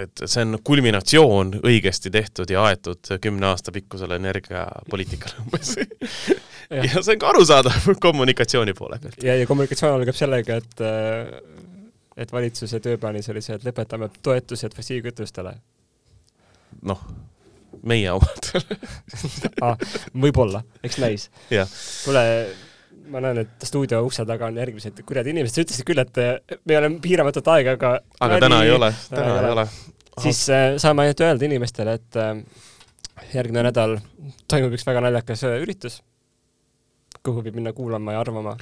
et 0.00 0.22
see 0.24 0.42
on 0.42 0.58
kulminatsioon 0.64 1.52
õigesti 1.60 2.10
tehtud 2.10 2.50
ja 2.50 2.64
aetud 2.66 3.12
kümne 3.22 3.46
aasta 3.52 3.70
pikkusele 3.74 4.18
energiapoliitikale 4.18 5.44
umbes 5.44 5.76
ja. 5.78 6.82
ja 6.82 6.98
see 6.98 7.14
on 7.14 7.22
ka 7.22 7.30
arusaadav 7.30 7.86
kommunikatsiooni 8.08 8.74
poole 8.74 8.98
pealt. 9.02 9.22
ja, 9.22 9.38
ja 9.38 9.46
kommunikatsioon 9.46 10.00
algab 10.00 10.18
sellega, 10.18 10.58
et 10.58 10.82
äh, 10.82 11.38
et 12.16 12.32
valitsuse 12.32 12.82
tööplaanis 12.82 13.30
oli 13.30 13.44
see, 13.44 13.54
et 13.54 13.70
lõpetame 13.70 14.10
toetused 14.18 14.74
fossiilkütustele. 14.74 15.54
noh 16.82 17.06
meie 17.86 18.10
omad 18.10 18.50
ah, 19.66 19.78
võib-olla, 20.14 20.62
eks 20.82 20.98
näis. 21.02 21.30
kuule, 21.50 22.22
ma 23.12 23.22
näen, 23.24 23.42
et 23.44 23.66
stuudio 23.68 24.02
ukse 24.06 24.24
taga 24.28 24.48
on 24.50 24.56
järgmised 24.60 25.02
kurjad 25.06 25.28
inimesed, 25.32 25.56
sa 25.56 25.66
ütlesid 25.66 25.88
küll, 25.88 26.02
et 26.02 26.22
eh, 26.22 26.56
me 26.68 26.78
oleme 26.78 27.02
piiramatut 27.04 27.52
aega, 27.54 27.76
aga 27.78 27.92
aga 28.26 28.40
täna 28.46 28.62
ei 28.66 28.72
ole, 28.74 28.92
täna 29.10 29.36
ei 29.40 29.52
ole, 29.56 29.66
siis 30.22 30.46
äh, 30.52 30.70
saame 30.82 31.06
ainult 31.06 31.22
öelda 31.26 31.46
inimestele, 31.48 31.96
et 32.00 32.18
äh, 32.20 32.32
järgmine 33.34 33.64
nädal 33.66 33.98
toimub 34.50 34.74
üks 34.76 34.86
väga 34.86 35.02
naljakas 35.04 35.44
äh, 35.48 35.58
üritus. 35.62 36.00
kuhu 37.26 37.42
võib 37.42 37.56
minna 37.58 37.72
kuulama 37.74 38.14
ja 38.14 38.20
arvama. 38.22 38.54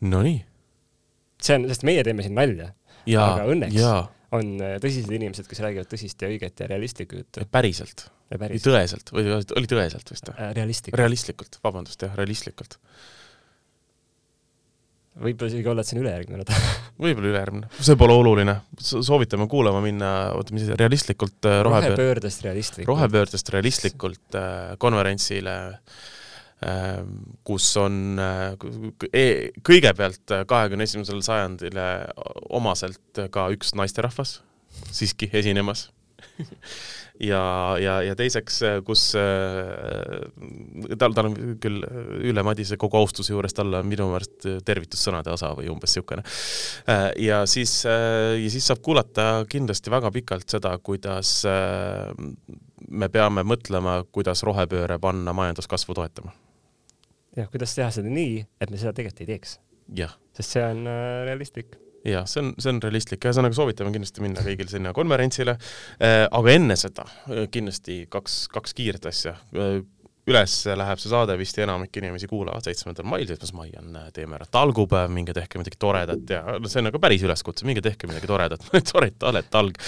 Nonii. 0.00 0.38
see 1.42 1.56
on, 1.58 1.66
sest 1.68 1.84
meie 1.84 2.04
teeme 2.04 2.24
siin 2.24 2.36
nalja. 2.38 2.70
aga 3.06 3.48
õnneks 3.52 3.76
jaa. 3.76 4.06
on 4.36 4.56
äh, 4.60 4.76
tõsised 4.82 5.12
inimesed, 5.12 5.48
kes 5.50 5.62
räägivad 5.64 5.90
tõsist 5.90 6.22
ja 6.22 6.30
õiget 6.32 6.62
ja 6.62 6.70
realistlikku 6.70 7.22
juttu. 7.22 7.46
päriselt. 7.50 8.08
tõeselt 8.32 9.12
või 9.12 9.36
oli 9.36 9.70
tõeselt 9.70 10.10
vist 10.10 10.32
või? 10.32 10.50
realistlikult. 10.58 11.00
realistlikult, 11.02 11.60
vabandust 11.64 12.02
jah, 12.02 12.16
realistlikult 12.18 12.80
võib-olla 15.16 15.50
isegi 15.50 15.70
olla, 15.70 15.82
et 15.82 15.88
see 15.88 15.96
on 15.96 16.02
ülejärgmine 16.04 16.42
nädal 16.42 16.66
võib-olla 17.06 17.30
ülejärgmine, 17.32 17.70
see 17.88 17.98
pole 18.00 18.16
oluline. 18.16 18.56
soovitame 18.80 19.48
kuulama 19.50 19.80
minna, 19.84 20.12
oota, 20.36 20.54
mis 20.56 20.66
see, 20.68 20.78
realistlikult 20.78 21.48
äh, 21.48 21.60
rohepöör... 21.66 21.96
rohepöördest 21.96 22.44
realistlikult. 22.46 22.90
rohepöördest 22.92 23.52
realistlikult 23.54 24.38
äh, 24.38 24.76
konverentsile 24.82 25.56
äh,, 25.72 27.02
kus 27.46 27.68
on 27.80 28.20
äh, 28.22 28.68
e 29.12 29.26
kõigepealt 29.66 30.36
kahekümne 30.48 30.88
esimesele 30.88 31.24
sajandile 31.24 31.88
omaselt 32.56 33.26
ka 33.32 33.48
üks 33.54 33.74
naisterahvas 33.78 34.40
siiski 34.92 35.30
esinemas 35.32 35.88
ja, 37.30 37.40
ja, 37.80 37.94
ja 38.04 38.14
teiseks, 38.18 38.60
kus 38.86 39.02
äh, 39.18 40.24
tal, 40.98 41.14
tal 41.16 41.30
on 41.30 41.36
küll 41.62 41.84
Ülle 42.20 42.44
Madise 42.46 42.78
kogu 42.80 42.98
austuse 43.00 43.32
juures, 43.32 43.54
tal 43.56 43.74
on 43.78 43.88
minu 43.88 44.08
meelest 44.12 44.48
tervitussõnade 44.66 45.32
osa 45.34 45.52
või 45.56 45.70
umbes 45.72 45.94
niisugune. 45.94 46.24
Äh, 46.92 47.08
ja 47.26 47.42
siis, 47.50 47.78
äh, 47.88 48.36
ja 48.42 48.50
siis 48.52 48.68
saab 48.68 48.82
kuulata 48.84 49.46
kindlasti 49.50 49.92
väga 49.92 50.12
pikalt 50.14 50.50
seda, 50.56 50.74
kuidas 50.78 51.38
me 52.86 53.08
peame 53.12 53.42
mõtlema, 53.46 54.00
kuidas 54.12 54.44
rohepööre 54.46 54.98
panna 55.02 55.34
majanduskasvu 55.36 55.96
toetama. 55.96 56.34
jah, 57.36 57.48
kuidas 57.52 57.74
teha 57.76 57.88
seda 57.92 58.12
nii, 58.12 58.44
et 58.60 58.70
me 58.70 58.78
seda 58.80 58.92
tegelikult 58.96 59.24
ei 59.24 59.32
teeks. 59.34 59.58
sest 60.36 60.56
see 60.56 60.64
on 60.64 60.86
realistlik 61.26 61.76
jah, 62.06 62.26
see 62.30 62.42
on, 62.42 62.52
see 62.62 62.72
on 62.72 62.80
realistlik, 62.84 63.24
ühesõnaga 63.26 63.56
soovitame 63.56 63.92
kindlasti 63.94 64.24
minna 64.24 64.44
kõigil 64.44 64.70
sinna 64.70 64.92
konverentsile, 64.96 65.56
äh, 65.98 66.22
aga 66.26 66.54
enne 66.54 66.78
seda 66.78 67.06
äh, 67.06 67.46
kindlasti 67.52 68.04
kaks, 68.12 68.46
kaks 68.52 68.76
kiiret 68.76 69.08
asja. 69.10 69.36
Äh, 69.56 69.80
üles 70.26 70.54
läheb 70.78 71.00
see 71.00 71.10
saade 71.12 71.36
vist 71.38 71.58
ja 71.58 71.64
enamik 71.66 71.96
inimesi 72.00 72.26
kuulavad 72.30 72.66
seitsmendal 72.66 73.06
mail, 73.06 73.26
seitsmes 73.28 73.52
mai 73.54 73.68
on 73.78 73.94
Teeme 74.14 74.38
ära 74.38 74.46
talgupäev, 74.50 75.12
minge 75.14 75.34
tehke 75.36 75.60
midagi 75.60 75.78
toredat 75.78 76.32
ja 76.32 76.56
no 76.58 76.70
see 76.70 76.80
on 76.82 76.88
nagu 76.88 77.00
päris 77.02 77.22
üleskutse, 77.26 77.66
minge 77.68 77.82
tehke 77.84 78.10
midagi 78.10 78.30
toredat, 78.30 78.66
mõned 78.70 78.90
toredad 78.90 79.50
talg, 79.52 79.78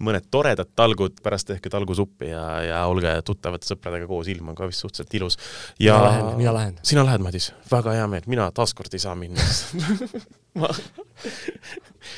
mõned 0.00 0.28
toredad 0.32 0.72
talgud, 0.78 1.20
pärast 1.24 1.50
tehke 1.52 1.72
talgusuppi 1.72 2.32
ja, 2.32 2.44
ja 2.66 2.82
olge 2.88 3.14
tuttavate 3.26 3.68
sõpradega 3.68 4.08
koos, 4.08 4.30
ilm 4.32 4.52
on 4.52 4.58
ka 4.58 4.70
vist 4.70 4.86
suhteliselt 4.86 5.18
ilus. 5.20 5.38
ja 5.78 5.98
mina 5.98 6.08
lähen, 6.08 6.36
mina 6.40 6.56
lähen. 6.56 6.78
sina 6.82 7.06
lähed, 7.06 7.24
Madis, 7.24 7.52
väga 7.70 7.98
hea 7.98 8.08
meel, 8.08 8.28
mina 8.32 8.48
taaskord 8.56 8.96
ei 8.96 9.02
saa 9.02 9.16
minna 9.18 9.44
ma 10.60 10.68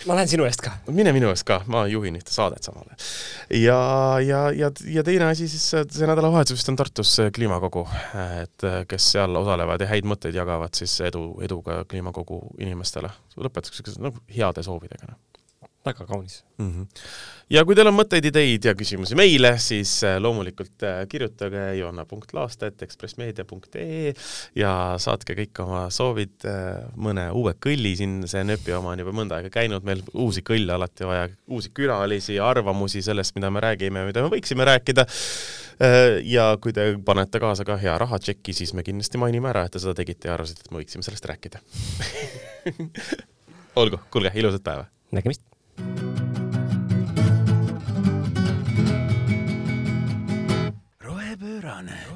ma 0.09 0.17
lähen 0.19 0.31
sinu 0.31 0.47
eest 0.49 0.65
ka. 0.65 0.75
mine 0.91 1.13
minu 1.17 1.31
eest 1.33 1.47
ka, 1.49 1.61
ma 1.71 1.85
juhin 1.91 2.17
ühte 2.19 2.33
saadet 2.35 2.67
samal 2.67 2.87
ajal. 2.87 3.11
ja, 3.61 3.81
ja, 4.25 4.41
ja, 4.57 4.71
ja 4.97 5.05
teine 5.07 5.29
asi 5.31 5.49
siis, 5.51 5.67
see 5.73 6.09
nädalavahetus 6.11 6.59
vist 6.59 6.73
on 6.73 6.79
Tartus 6.81 7.17
kliimakogu, 7.35 7.85
et 8.43 8.69
kes 8.89 9.11
seal 9.17 9.37
osalevad 9.41 9.85
ja 9.85 9.91
häid 9.93 10.09
mõtteid 10.09 10.37
jagavad, 10.37 10.75
siis 10.77 10.97
edu, 11.07 11.27
edu 11.45 11.61
ka 11.67 11.83
kliimakogu 11.91 12.41
inimestele. 12.65 13.13
lõpetuseks 13.41 14.01
nagu 14.03 14.21
heade 14.35 14.65
soovidega 14.67 15.13
noh 15.13 15.21
väga 15.85 16.07
kaunis 16.09 16.45
mm. 16.59 16.71
-hmm. 16.71 16.87
ja 17.51 17.65
kui 17.65 17.75
teil 17.77 17.87
on 17.91 17.97
mõtteid, 17.97 18.25
ideid 18.31 18.65
ja 18.65 18.75
küsimusi 18.75 19.15
meile, 19.19 19.59
siis 19.61 20.05
äh, 20.05 20.23
loomulikult 20.23 20.83
äh, 20.83 21.09
kirjutage 21.09 21.75
joanna.laastet.ekspressmeedia.ee 21.79 24.15
ja 24.57 24.95
saatke 24.99 25.35
kõik 25.41 25.63
oma 25.65 25.91
soovid, 25.91 26.45
äh, 26.49 26.55
mõne 26.97 27.31
uue 27.33 27.55
kõlli, 27.67 27.97
siin 28.01 28.29
see 28.31 28.45
nööpi 28.49 28.73
oma 28.77 28.91
on 28.95 29.01
juba 29.05 29.13
mõnda 29.17 29.35
aega 29.39 29.51
käinud, 29.59 29.83
meil 29.85 30.01
uusi 30.13 30.41
kõlle 30.47 30.73
alati 30.79 31.03
vaja, 31.09 31.25
uusi 31.47 31.69
külalisi, 31.75 32.35
arvamusi 32.41 33.03
sellest, 33.05 33.33
mida 33.37 33.49
me 33.51 33.61
räägime, 33.65 34.07
mida 34.09 34.21
me 34.25 34.29
võiksime 34.33 34.65
rääkida. 34.65 35.05
ja 36.23 36.57
kui 36.63 36.73
te 36.73 36.99
panete 37.05 37.41
kaasa 37.43 37.65
ka 37.67 37.77
hea 37.77 37.99
rahatšeki, 37.99 38.53
siis 38.55 38.75
me 38.79 38.83
kindlasti 38.87 39.19
mainime 39.19 39.49
ära, 39.51 39.65
et 39.67 39.73
te 39.75 39.79
seda 39.83 39.95
tegite 39.99 40.29
ja 40.29 40.35
arvasite, 40.37 40.61
et 40.63 40.71
me 40.71 40.79
võiksime 40.79 41.03
sellest 41.03 41.27
rääkida 41.27 41.59
olgu, 43.83 43.99
kuulge, 44.11 44.31
ilusat 44.39 44.63
päeva! 44.63 44.87
nägemist! 45.15 45.54
done. 51.83 52.14